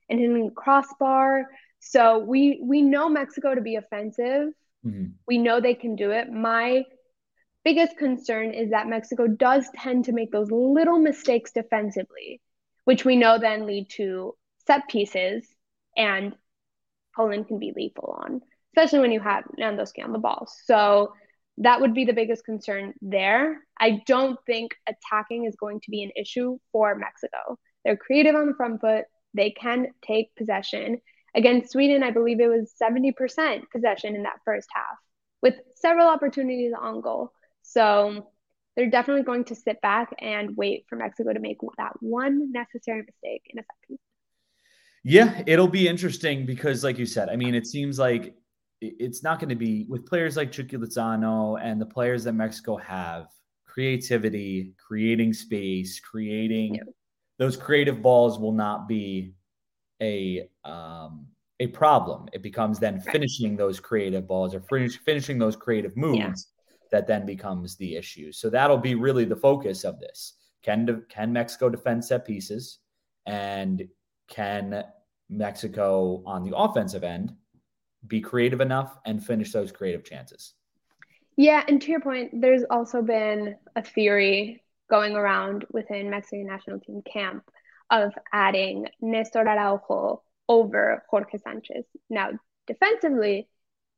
[0.10, 1.48] and hitting the crossbar.
[1.80, 4.50] So we we know Mexico to be offensive.
[4.86, 5.06] Mm-hmm.
[5.28, 6.32] We know they can do it.
[6.32, 6.86] My
[7.64, 12.42] biggest concern is that Mexico does tend to make those little mistakes defensively,
[12.86, 14.36] which we know then lead to
[14.72, 15.46] set pieces
[15.98, 16.34] and
[17.14, 20.48] Poland can be lethal on, especially when you have Lewandowski on the ball.
[20.66, 21.14] So
[21.58, 23.60] that would be the biggest concern there.
[23.78, 27.58] I don't think attacking is going to be an issue for Mexico.
[27.84, 29.06] They're creative on the front foot.
[29.34, 31.02] They can take possession.
[31.36, 34.98] Against Sweden, I believe it was 70% possession in that first half
[35.42, 37.34] with several opportunities on goal.
[37.64, 38.32] So
[38.76, 43.02] they're definitely going to sit back and wait for Mexico to make that one necessary
[43.02, 44.00] mistake in a second.
[45.04, 48.36] Yeah, it'll be interesting because, like you said, I mean, it seems like
[48.82, 52.78] it's not going to be with players like Chucky Lozano and the players that Mexico
[52.78, 53.28] have
[53.66, 56.80] creativity, creating space, creating
[57.40, 59.34] those creative balls will not be
[60.02, 61.26] a um,
[61.60, 62.28] a problem.
[62.34, 66.34] It becomes then finishing those creative balls or finish, finishing those creative moves yeah.
[66.92, 68.32] that then becomes the issue.
[68.32, 70.34] So that'll be really the focus of this.
[70.64, 72.80] Can can Mexico defend set pieces,
[73.26, 73.88] and
[74.32, 74.84] can
[75.30, 77.36] Mexico on the offensive end
[78.08, 80.54] be creative enough and finish those creative chances?
[81.38, 86.80] Yeah, and to your point, there's also been a theory going around within Mexican national
[86.80, 87.44] team camp
[87.90, 91.86] of adding Nestor Araujo over Jorge Sanchez.
[92.10, 92.32] Now,
[92.68, 93.48] defensively,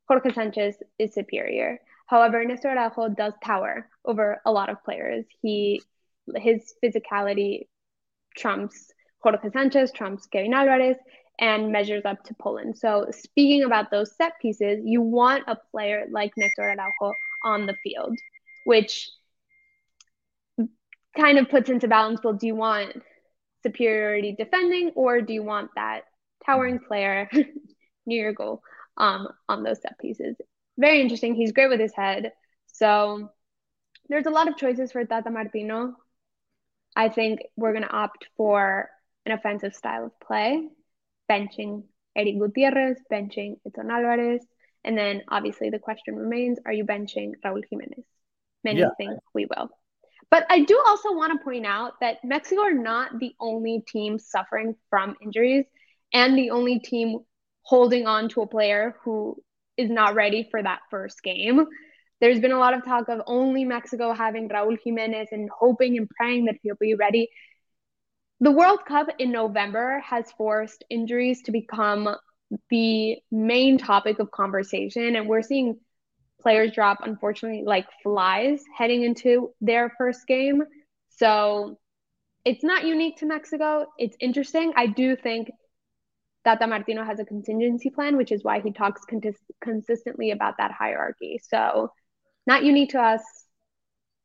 [0.07, 1.79] Jorge Sanchez is superior.
[2.07, 5.25] However, Nestor Araujo does tower over a lot of players.
[5.41, 5.81] He
[6.35, 7.67] his physicality
[8.35, 8.92] trumps
[9.23, 10.97] Jorge Sanchez, trumps Kevin Alvarez,
[11.39, 12.77] and measures up to Poland.
[12.77, 17.75] So, speaking about those set pieces, you want a player like Nestor Araujo on the
[17.83, 18.17] field,
[18.65, 19.09] which
[21.17, 23.01] kind of puts into balance well, do you want
[23.63, 26.01] superiority defending, or do you want that
[26.45, 27.29] towering player
[28.05, 28.61] near your goal
[28.97, 30.35] um, on those set pieces?
[30.77, 31.35] Very interesting.
[31.35, 32.31] He's great with his head.
[32.67, 33.29] So
[34.09, 35.95] there's a lot of choices for Tata Martino.
[36.95, 38.89] I think we're going to opt for
[39.25, 40.67] an offensive style of play,
[41.29, 41.83] benching
[42.15, 44.45] Erick Gutiérrez, benching Edson Alvarez,
[44.83, 48.03] and then obviously the question remains: Are you benching Raúl Jiménez?
[48.63, 48.89] Many yeah.
[48.97, 49.69] think we will.
[50.29, 54.17] But I do also want to point out that Mexico are not the only team
[54.17, 55.65] suffering from injuries
[56.13, 57.19] and the only team
[57.61, 59.37] holding on to a player who
[59.77, 61.65] is not ready for that first game.
[62.19, 66.09] There's been a lot of talk of only Mexico having Raul Jimenez and hoping and
[66.09, 67.29] praying that he'll be ready.
[68.43, 72.09] The World Cup in November has forced injuries to become
[72.69, 75.79] the main topic of conversation, and we're seeing
[76.41, 80.61] players drop, unfortunately, like flies heading into their first game.
[81.07, 81.79] So
[82.43, 83.85] it's not unique to Mexico.
[83.97, 84.73] It's interesting.
[84.75, 85.49] I do think
[86.43, 89.03] Tata Martino has a contingency plan, which is why he talks
[89.61, 91.39] consistently about that hierarchy.
[91.41, 91.93] So
[92.45, 93.21] not unique to us.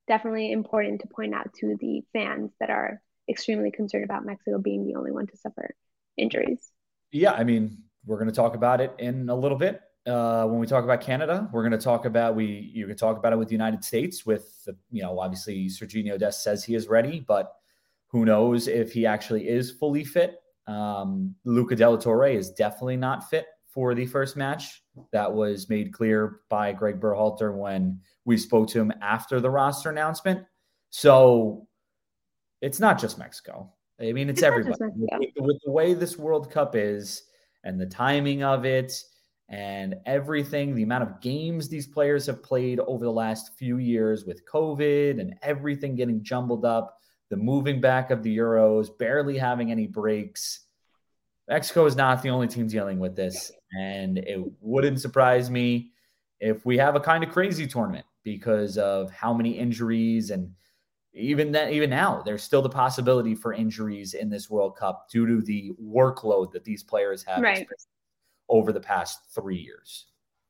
[0.09, 4.87] Definitely important to point out to the fans that are extremely concerned about Mexico being
[4.87, 5.75] the only one to suffer
[6.17, 6.71] injuries.
[7.13, 9.81] Yeah, I mean, we're going to talk about it in a little bit.
[10.07, 13.19] Uh, when we talk about Canada, we're going to talk about we you can talk
[13.19, 14.25] about it with the United States.
[14.25, 17.53] With the, you know, obviously Sergiño Dest says he is ready, but
[18.09, 20.41] who knows if he actually is fully fit?
[20.67, 24.83] Um, Luca de la Torre is definitely not fit for the first match.
[25.13, 29.91] That was made clear by Greg Berhalter when we spoke to him after the roster
[29.91, 30.45] announcement.
[30.91, 31.68] So
[32.61, 33.73] it's not just Mexico.
[34.01, 34.77] I mean, it's, it's everybody.
[34.97, 37.25] With, with the way this World Cup is
[37.65, 38.93] and the timing of it
[39.49, 44.25] and everything, the amount of games these players have played over the last few years
[44.25, 46.99] with COVID and everything getting jumbled up,
[47.31, 50.61] the moving back of the Euros, barely having any breaks.
[51.49, 53.51] Mexico is not the only team dealing with this.
[53.79, 55.93] And it wouldn't surprise me
[56.41, 60.53] if we have a kind of crazy tournament because of how many injuries and
[61.15, 65.27] even that even now there's still the possibility for injuries in this World Cup due
[65.27, 67.67] to the workload that these players have right.
[68.49, 70.07] over the past 3 years.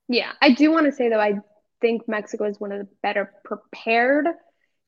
[0.09, 1.41] Yeah, I do want to say though I
[1.81, 4.27] think Mexico is one of the better prepared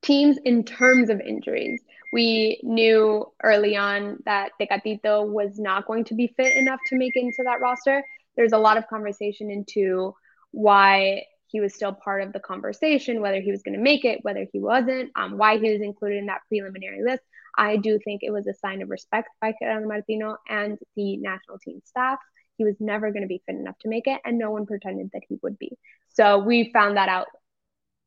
[0.03, 1.81] teams in terms of injuries.
[2.13, 7.17] We knew early on that Tecatito was not going to be fit enough to make
[7.17, 8.03] into that roster.
[8.37, 10.15] There's a lot of conversation into
[10.51, 14.21] why he was still part of the conversation, whether he was going to make it,
[14.23, 17.23] whether he wasn't, um, why he was included in that preliminary list.
[17.59, 21.59] I do think it was a sign of respect by Gerardo Martino and the national
[21.59, 22.19] team staff.
[22.57, 25.11] He was never going to be fit enough to make it, and no one pretended
[25.13, 25.77] that he would be.
[26.09, 27.27] So we found that out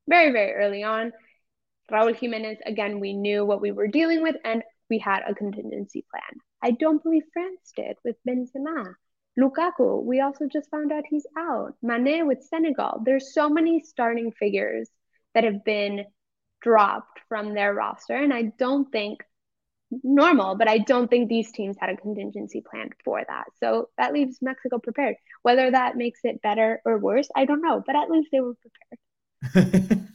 [0.08, 1.12] very, very early on.
[1.92, 6.06] Raul Jimenez, again, we knew what we were dealing with, and we had a contingency
[6.10, 6.40] plan.
[6.62, 8.94] I don't believe France did with Benzema.
[9.40, 11.74] Lukaku, we also just found out he's out.
[11.82, 13.02] Mane with Senegal.
[13.04, 14.90] There's so many starting figures
[15.34, 16.06] that have been
[16.62, 18.16] dropped from their roster.
[18.16, 19.20] And I don't think
[20.04, 23.46] normal, but I don't think these teams had a contingency plan for that.
[23.60, 25.16] So that leaves Mexico prepared.
[25.42, 28.56] Whether that makes it better or worse, I don't know, but at least they were
[28.56, 30.08] prepared.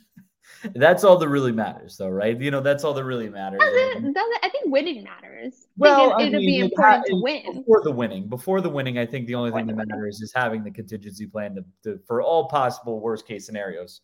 [0.75, 2.39] that's all that really matters, though, right?
[2.41, 3.61] You know, that's all that really matters.
[3.61, 5.67] Does it, does it, I think winning matters.
[5.77, 8.29] Well, it, would be important to win before the winning.
[8.29, 11.55] Before the winning, I think the only thing that matters is having the contingency plan
[11.57, 14.01] to, to, for all possible worst case scenarios.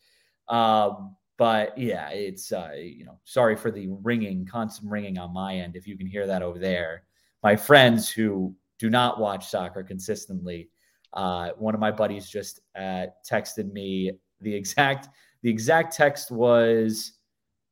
[0.49, 5.57] Um, but yeah, it's uh, you know, sorry for the ringing, constant ringing on my
[5.57, 5.77] end.
[5.77, 7.05] If you can hear that over there,
[7.43, 10.69] my friends who do not watch soccer consistently,
[11.13, 15.09] uh, one of my buddies just uh, texted me the exact
[15.45, 17.13] the exact text was,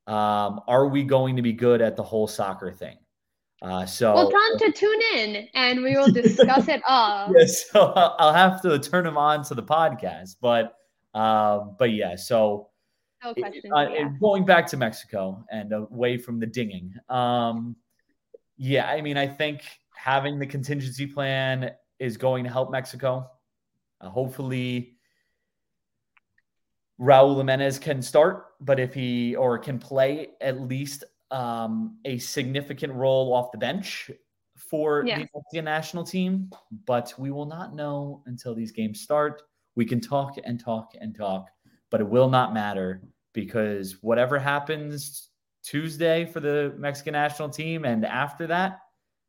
[0.06, 2.98] um, "Are we going to be good at the whole soccer thing?"
[3.62, 7.32] Uh, so well, time to tune in and we will discuss it all.
[7.36, 10.74] Yeah, so I'll have to turn him on to the podcast, but
[11.14, 12.68] um, but yeah, so
[13.24, 14.08] no question, uh, yeah.
[14.20, 16.92] going back to Mexico and away from the dinging.
[17.08, 17.74] Um,
[18.58, 19.62] yeah, I mean, I think
[19.96, 23.30] having the contingency plan is going to help Mexico.
[24.00, 24.96] Uh, hopefully,
[27.00, 32.92] Raul Jimenez can start, but if he or can play at least um, a significant
[32.92, 34.10] role off the bench
[34.56, 35.18] for yeah.
[35.18, 36.50] the Mexican national team,
[36.86, 39.42] but we will not know until these games start.
[39.74, 41.48] We can talk and talk and talk,
[41.90, 45.28] but it will not matter because whatever happens
[45.62, 48.80] Tuesday for the Mexican national team and after that,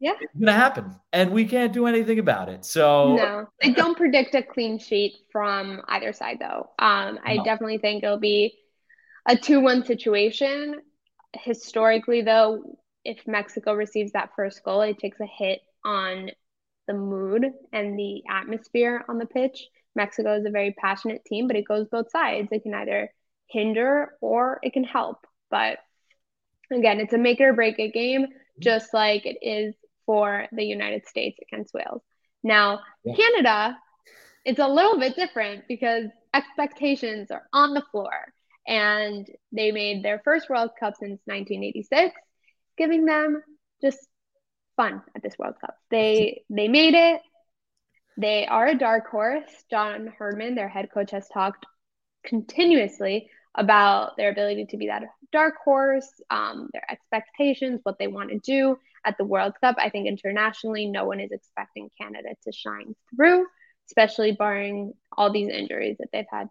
[0.04, 2.66] yeah, it's gonna happen, and we can't do anything about it.
[2.66, 6.72] So no, I don't predict a clean sheet from either side, though.
[6.78, 7.44] Um, I no.
[7.46, 8.54] definitely think it'll be
[9.26, 10.82] a two-one situation.
[11.32, 16.32] Historically, though, if Mexico receives that first goal, it takes a hit on
[16.86, 19.66] the mood and the atmosphere on the pitch.
[19.96, 22.50] Mexico is a very passionate team, but it goes both sides.
[22.52, 23.10] It can either
[23.48, 25.26] hinder or it can help.
[25.50, 25.78] But
[26.70, 28.28] again, it's a make it or break it game,
[28.60, 29.76] just like it is
[30.06, 32.02] for the United States against Wales.
[32.44, 33.16] Now, yeah.
[33.16, 33.78] Canada,
[34.46, 38.12] it's a little bit different because expectations are on the floor
[38.68, 42.16] and they made their first World Cup since 1986,
[42.78, 43.42] giving them
[43.82, 44.00] just
[44.76, 45.76] fun at this World Cup.
[45.90, 47.22] They they made it.
[48.18, 49.50] They are a dark horse.
[49.70, 51.66] John Herdman, their head coach, has talked
[52.26, 58.30] continuously about their ability to be that dark horse, um, their expectations, what they want
[58.30, 59.76] to do at the World Cup.
[59.78, 63.46] I think internationally, no one is expecting Canada to shine through,
[63.90, 66.50] especially barring all these injuries that they've had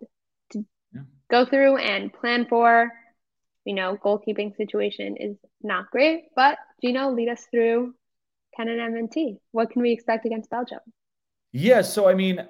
[0.53, 1.03] to yeah.
[1.30, 2.90] go through and plan for.
[3.64, 7.94] You know, goalkeeping situation is not great, but Geno, lead us through
[8.57, 9.38] Canada and MNT.
[9.53, 10.80] What can we expect against Belgium?
[11.53, 12.44] Yeah, so I mean,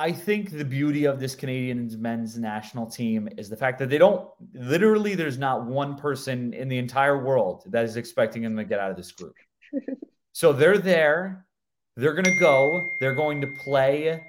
[0.00, 3.98] I think the beauty of this Canadian men's national team is the fact that they
[3.98, 8.64] don't literally, there's not one person in the entire world that is expecting them to
[8.64, 9.34] get out of this group.
[10.32, 11.44] so they're there,
[11.96, 14.22] they're going to go, they're going to play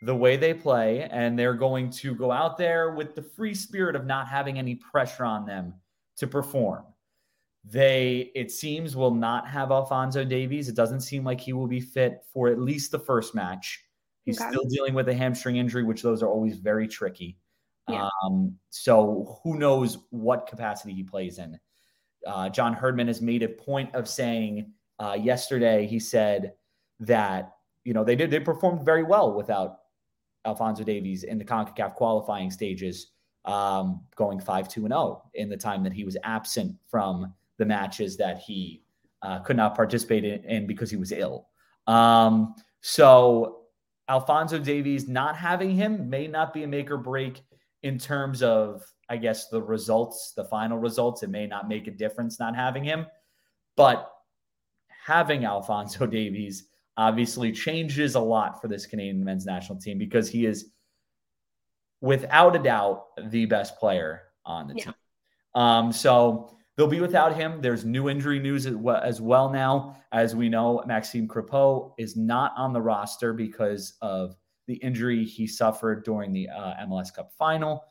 [0.00, 3.94] the way they play, and they're going to go out there with the free spirit
[3.94, 5.74] of not having any pressure on them
[6.16, 6.84] to perform.
[7.64, 10.70] They, it seems, will not have Alfonso Davies.
[10.70, 13.78] It doesn't seem like he will be fit for at least the first match.
[14.24, 14.50] He's okay.
[14.50, 17.38] still dealing with a hamstring injury, which those are always very tricky.
[17.88, 18.08] Yeah.
[18.24, 21.58] Um, so who knows what capacity he plays in.
[22.26, 25.86] uh, John Herdman has made a point of saying uh, yesterday.
[25.86, 26.54] He said
[27.00, 27.54] that
[27.84, 29.78] you know they did they performed very well without
[30.44, 33.12] Alfonso Davies in the Concacaf qualifying stages,
[33.44, 37.32] um, going five two and zero oh in the time that he was absent from
[37.58, 38.82] the matches that he
[39.22, 41.48] uh, could not participate in, in, because he was ill.
[41.86, 43.61] Um, so
[44.08, 47.42] Alfonso Davies not having him may not be a make or break
[47.82, 51.22] in terms of, I guess, the results, the final results.
[51.22, 53.06] It may not make a difference not having him,
[53.76, 54.10] but
[55.04, 60.46] having Alfonso Davies obviously changes a lot for this Canadian men's national team because he
[60.46, 60.70] is,
[62.00, 64.84] without a doubt, the best player on the yeah.
[64.84, 64.94] team.
[65.54, 67.60] Um, so they'll be without him.
[67.60, 69.96] There's new injury news as well now.
[70.12, 75.46] As we know, Maxime Crepeau is not on the roster because of the injury he
[75.46, 77.84] suffered during the uh, MLS Cup final.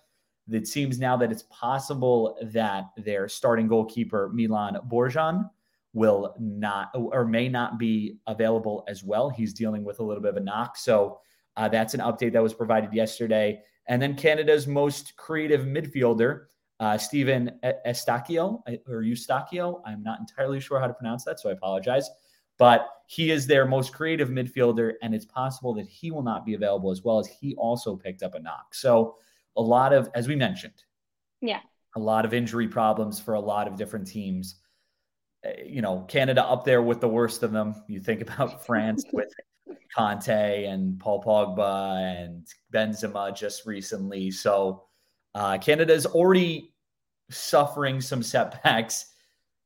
[0.49, 5.49] It seems now that it's possible that their starting goalkeeper, Milan Borjan,
[5.93, 9.29] will not or may not be available as well.
[9.29, 10.77] He's dealing with a little bit of a knock.
[10.77, 11.19] So
[11.57, 13.61] uh, that's an update that was provided yesterday.
[13.87, 16.45] And then Canada's most creative midfielder,
[16.81, 17.51] uh, Stephen
[17.85, 19.81] Eustaquio or Eustaquio.
[19.85, 22.09] I'm not entirely sure how to pronounce that, so I apologize.
[22.57, 26.55] But he is their most creative midfielder, and it's possible that he will not be
[26.55, 28.73] available as well as he also picked up a knock.
[28.73, 29.15] So
[29.55, 30.83] a lot of, as we mentioned,
[31.39, 31.59] yeah,
[31.95, 34.55] a lot of injury problems for a lot of different teams.
[35.43, 37.75] Eh, you know, Canada up there with the worst of them.
[37.87, 39.31] You think about France with
[39.95, 44.31] Kanté and Paul Pogba and Benzema just recently.
[44.31, 44.85] So
[45.35, 46.70] uh, Canada is already
[47.33, 49.07] suffering some setbacks.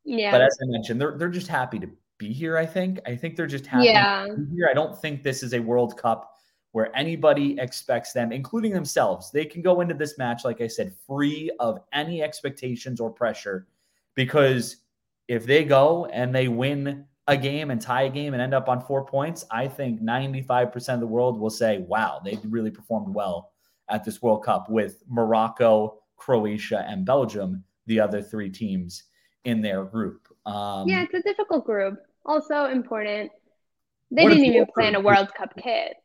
[0.03, 0.31] Yeah.
[0.31, 2.57] But as I mentioned, they're they're just happy to be here.
[2.57, 2.99] I think.
[3.05, 4.25] I think they're just happy yeah.
[4.25, 4.67] here.
[4.69, 6.31] I don't think this is a World Cup
[6.71, 9.31] where anybody expects them, including themselves.
[9.31, 13.67] They can go into this match, like I said, free of any expectations or pressure,
[14.13, 14.77] because
[15.27, 18.69] if they go and they win a game and tie a game and end up
[18.69, 23.13] on four points, I think 95% of the world will say, wow, they really performed
[23.15, 23.53] well
[23.89, 29.03] at this World Cup with Morocco, Croatia, and Belgium, the other three teams
[29.43, 30.27] in their group.
[30.45, 31.99] Um, yeah, it's a difficult group.
[32.25, 33.31] Also important.
[34.11, 35.95] They didn't even plan a World Cup kit.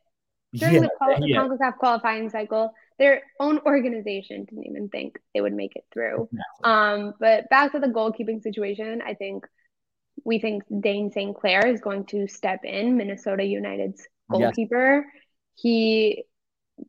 [0.53, 1.37] During yeah, the qual- yeah.
[1.37, 6.29] CONCACAF qualifying cycle, their own organization didn't even think they would make it through.
[6.31, 6.63] Exactly.
[6.63, 9.47] Um, but back to the goalkeeping situation, I think
[10.25, 11.35] we think Dayne St.
[11.35, 15.05] Clair is going to step in, Minnesota United's goalkeeper.
[15.05, 15.23] Yes.
[15.55, 16.23] He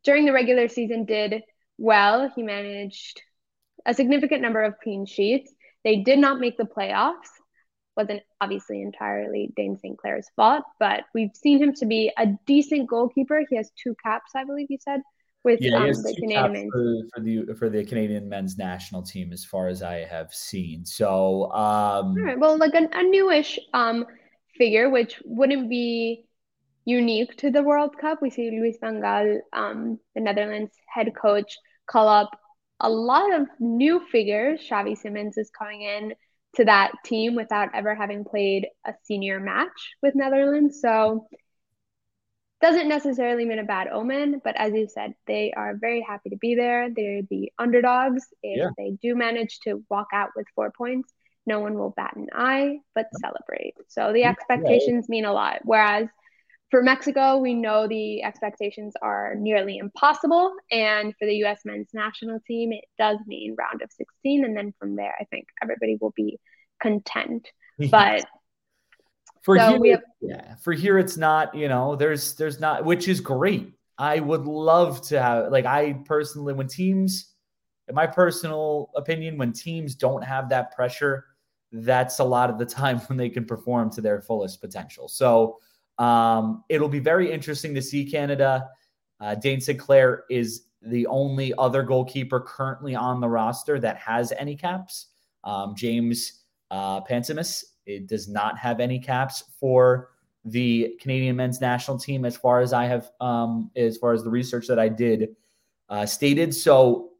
[0.03, 1.43] during the regular season did
[1.77, 2.31] well.
[2.35, 3.21] He managed
[3.85, 5.53] a significant number of clean sheets.
[5.83, 7.29] They did not make the playoffs.
[7.95, 9.97] Wasn't obviously entirely Dayne St.
[9.97, 13.43] Clair's fault, but we've seen him to be a decent goalkeeper.
[13.49, 15.01] He has two caps, I believe you said,
[15.43, 19.45] with yeah, um, the Canadian for, for, the for the Canadian men's national team, as
[19.45, 20.85] far as I have seen.
[20.85, 24.05] So, um, all right, well, like a, a newish um
[24.57, 26.25] figure, which wouldn't be
[26.85, 28.21] unique to the World Cup.
[28.21, 31.57] We see Louis van Gaal, um, the Netherlands head coach,
[31.87, 32.37] call up
[32.79, 34.61] a lot of new figures.
[34.69, 36.13] Xavi Simons is coming in
[36.55, 40.79] to that team without ever having played a senior match with Netherlands.
[40.81, 41.27] So
[42.61, 46.37] doesn't necessarily mean a bad omen, but as you said, they are very happy to
[46.37, 46.89] be there.
[46.89, 48.25] They're the underdogs.
[48.41, 48.69] If yeah.
[48.77, 51.13] they do manage to walk out with four points,
[51.45, 53.73] no one will bat an eye but celebrate.
[53.89, 55.59] So the expectations mean a lot.
[55.63, 56.07] Whereas
[56.73, 60.55] for Mexico, we know the expectations are nearly impossible.
[60.71, 64.43] And for the US men's national team, it does mean round of 16.
[64.43, 66.39] And then from there, I think everybody will be
[66.81, 67.47] content.
[67.91, 68.25] But
[69.43, 73.07] for so here, have, yeah, for here, it's not, you know, there's, there's not, which
[73.07, 73.71] is great.
[73.99, 77.35] I would love to have, like, I personally, when teams,
[77.87, 81.25] in my personal opinion, when teams don't have that pressure,
[81.71, 85.07] that's a lot of the time when they can perform to their fullest potential.
[85.07, 85.59] So,
[85.97, 88.69] um, it'll be very interesting to see Canada.
[89.19, 89.79] Uh, Dayne St.
[89.79, 95.07] Clair is the only other goalkeeper currently on the roster that has any caps.
[95.43, 100.09] Um, James uh, Pantemis it does not have any caps for
[100.45, 104.29] the Canadian men's national team, as far as I have, um, as far as the
[104.29, 105.35] research that I did
[105.89, 106.53] uh, stated.
[106.53, 107.11] So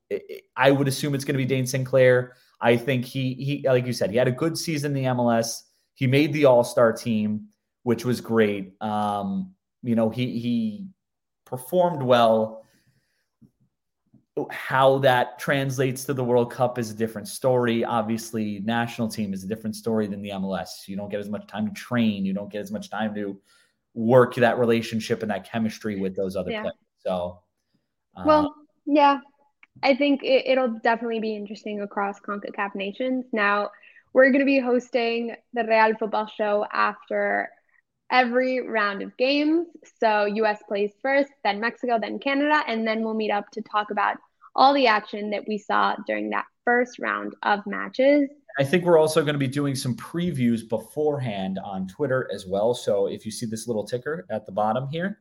[0.56, 1.86] I would assume it's going to be Dayne St.
[1.86, 2.34] Clair.
[2.62, 5.64] I think he, he, like you said, he had a good season in the MLS.
[5.94, 7.48] He made the All Star team
[7.84, 8.74] which was great.
[8.82, 10.88] Um, you know, he he
[11.46, 12.62] performed well.
[14.50, 17.86] How that translates to the World Cup is a different story.
[17.86, 20.88] Obviously, national team is a different story than the MLS.
[20.88, 22.26] You don't get as much time to train.
[22.26, 23.40] You don't get as much time to
[23.94, 26.62] work that relationship and that chemistry with those other yeah.
[26.62, 26.76] players.
[27.06, 27.42] So,
[28.18, 28.56] uh, well,
[28.88, 29.20] yeah,
[29.84, 33.26] I think it, it'll definitely be interesting across CONCACAF nations.
[33.32, 33.70] Now,
[34.14, 37.50] we're going to be hosting the Real Futbol Show after
[38.14, 39.68] every round of games.
[40.00, 43.90] So US plays first, then Mexico, then Canada, and then we'll meet up to talk
[43.92, 44.18] about
[44.56, 48.30] all the action that we saw during that first round of matches.
[48.60, 52.76] I think we're also going to be doing some previews beforehand on Twitter as well.
[52.76, 55.18] So if you see this little ticker at the bottom here,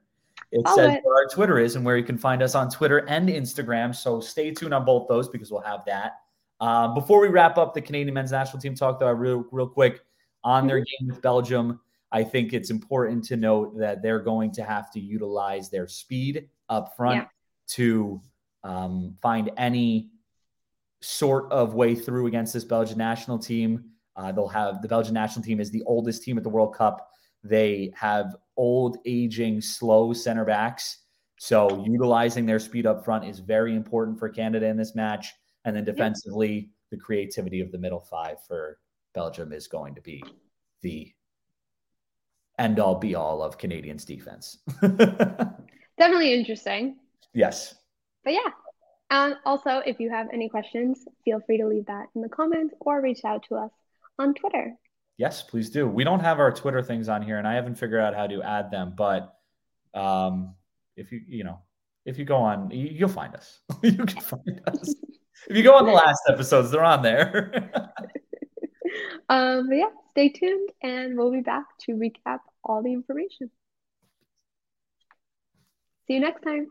[0.51, 1.01] it Follow says it.
[1.03, 3.95] where our Twitter is and where you can find us on Twitter and Instagram.
[3.95, 6.17] So stay tuned on both those because we'll have that.
[6.61, 10.01] Um, before we wrap up the Canadian men's national team talk, though, real real quick
[10.45, 11.81] on their game with Belgium,
[12.13, 16.49] I think it's important to note that they're going to have to utilize their speed
[16.69, 17.29] up front Yeah.
[17.69, 18.23] to
[18.63, 20.11] um, find any
[21.01, 23.85] sort of way through against this Belgian national team.
[24.15, 27.09] Uh, they'll have the Belgian national team is the oldest team at the World Cup.
[27.43, 30.99] They have old, aging, slow center backs.
[31.39, 35.33] So utilizing their speed up front is very important for Canada in this match.
[35.65, 38.79] And then defensively, the creativity of the middle five for
[39.15, 40.23] Belgium is going to be
[40.83, 41.11] the
[42.59, 44.59] end all be all of Canadians defense.
[44.83, 46.97] Definitely interesting.
[47.35, 47.75] yes.
[48.25, 48.51] But yeah.
[49.11, 52.75] And also, if you have any questions, feel free to leave that in the comments
[52.81, 53.71] or reach out to us
[54.19, 54.73] on Twitter.
[55.19, 55.87] Yes, please do.
[55.87, 58.43] We don't have our Twitter things on here, and I haven't figured out how to
[58.43, 58.95] add them.
[58.97, 59.35] But
[59.93, 60.55] um,
[60.97, 61.59] if you, you know,
[62.07, 63.61] if you go on, you- you'll find us.
[63.83, 64.95] you can find us.
[65.51, 67.71] If you go on the last episodes, they're on there.
[69.29, 73.51] Um, but yeah, stay tuned and we'll be back to recap all the information.
[76.07, 76.69] See you next time.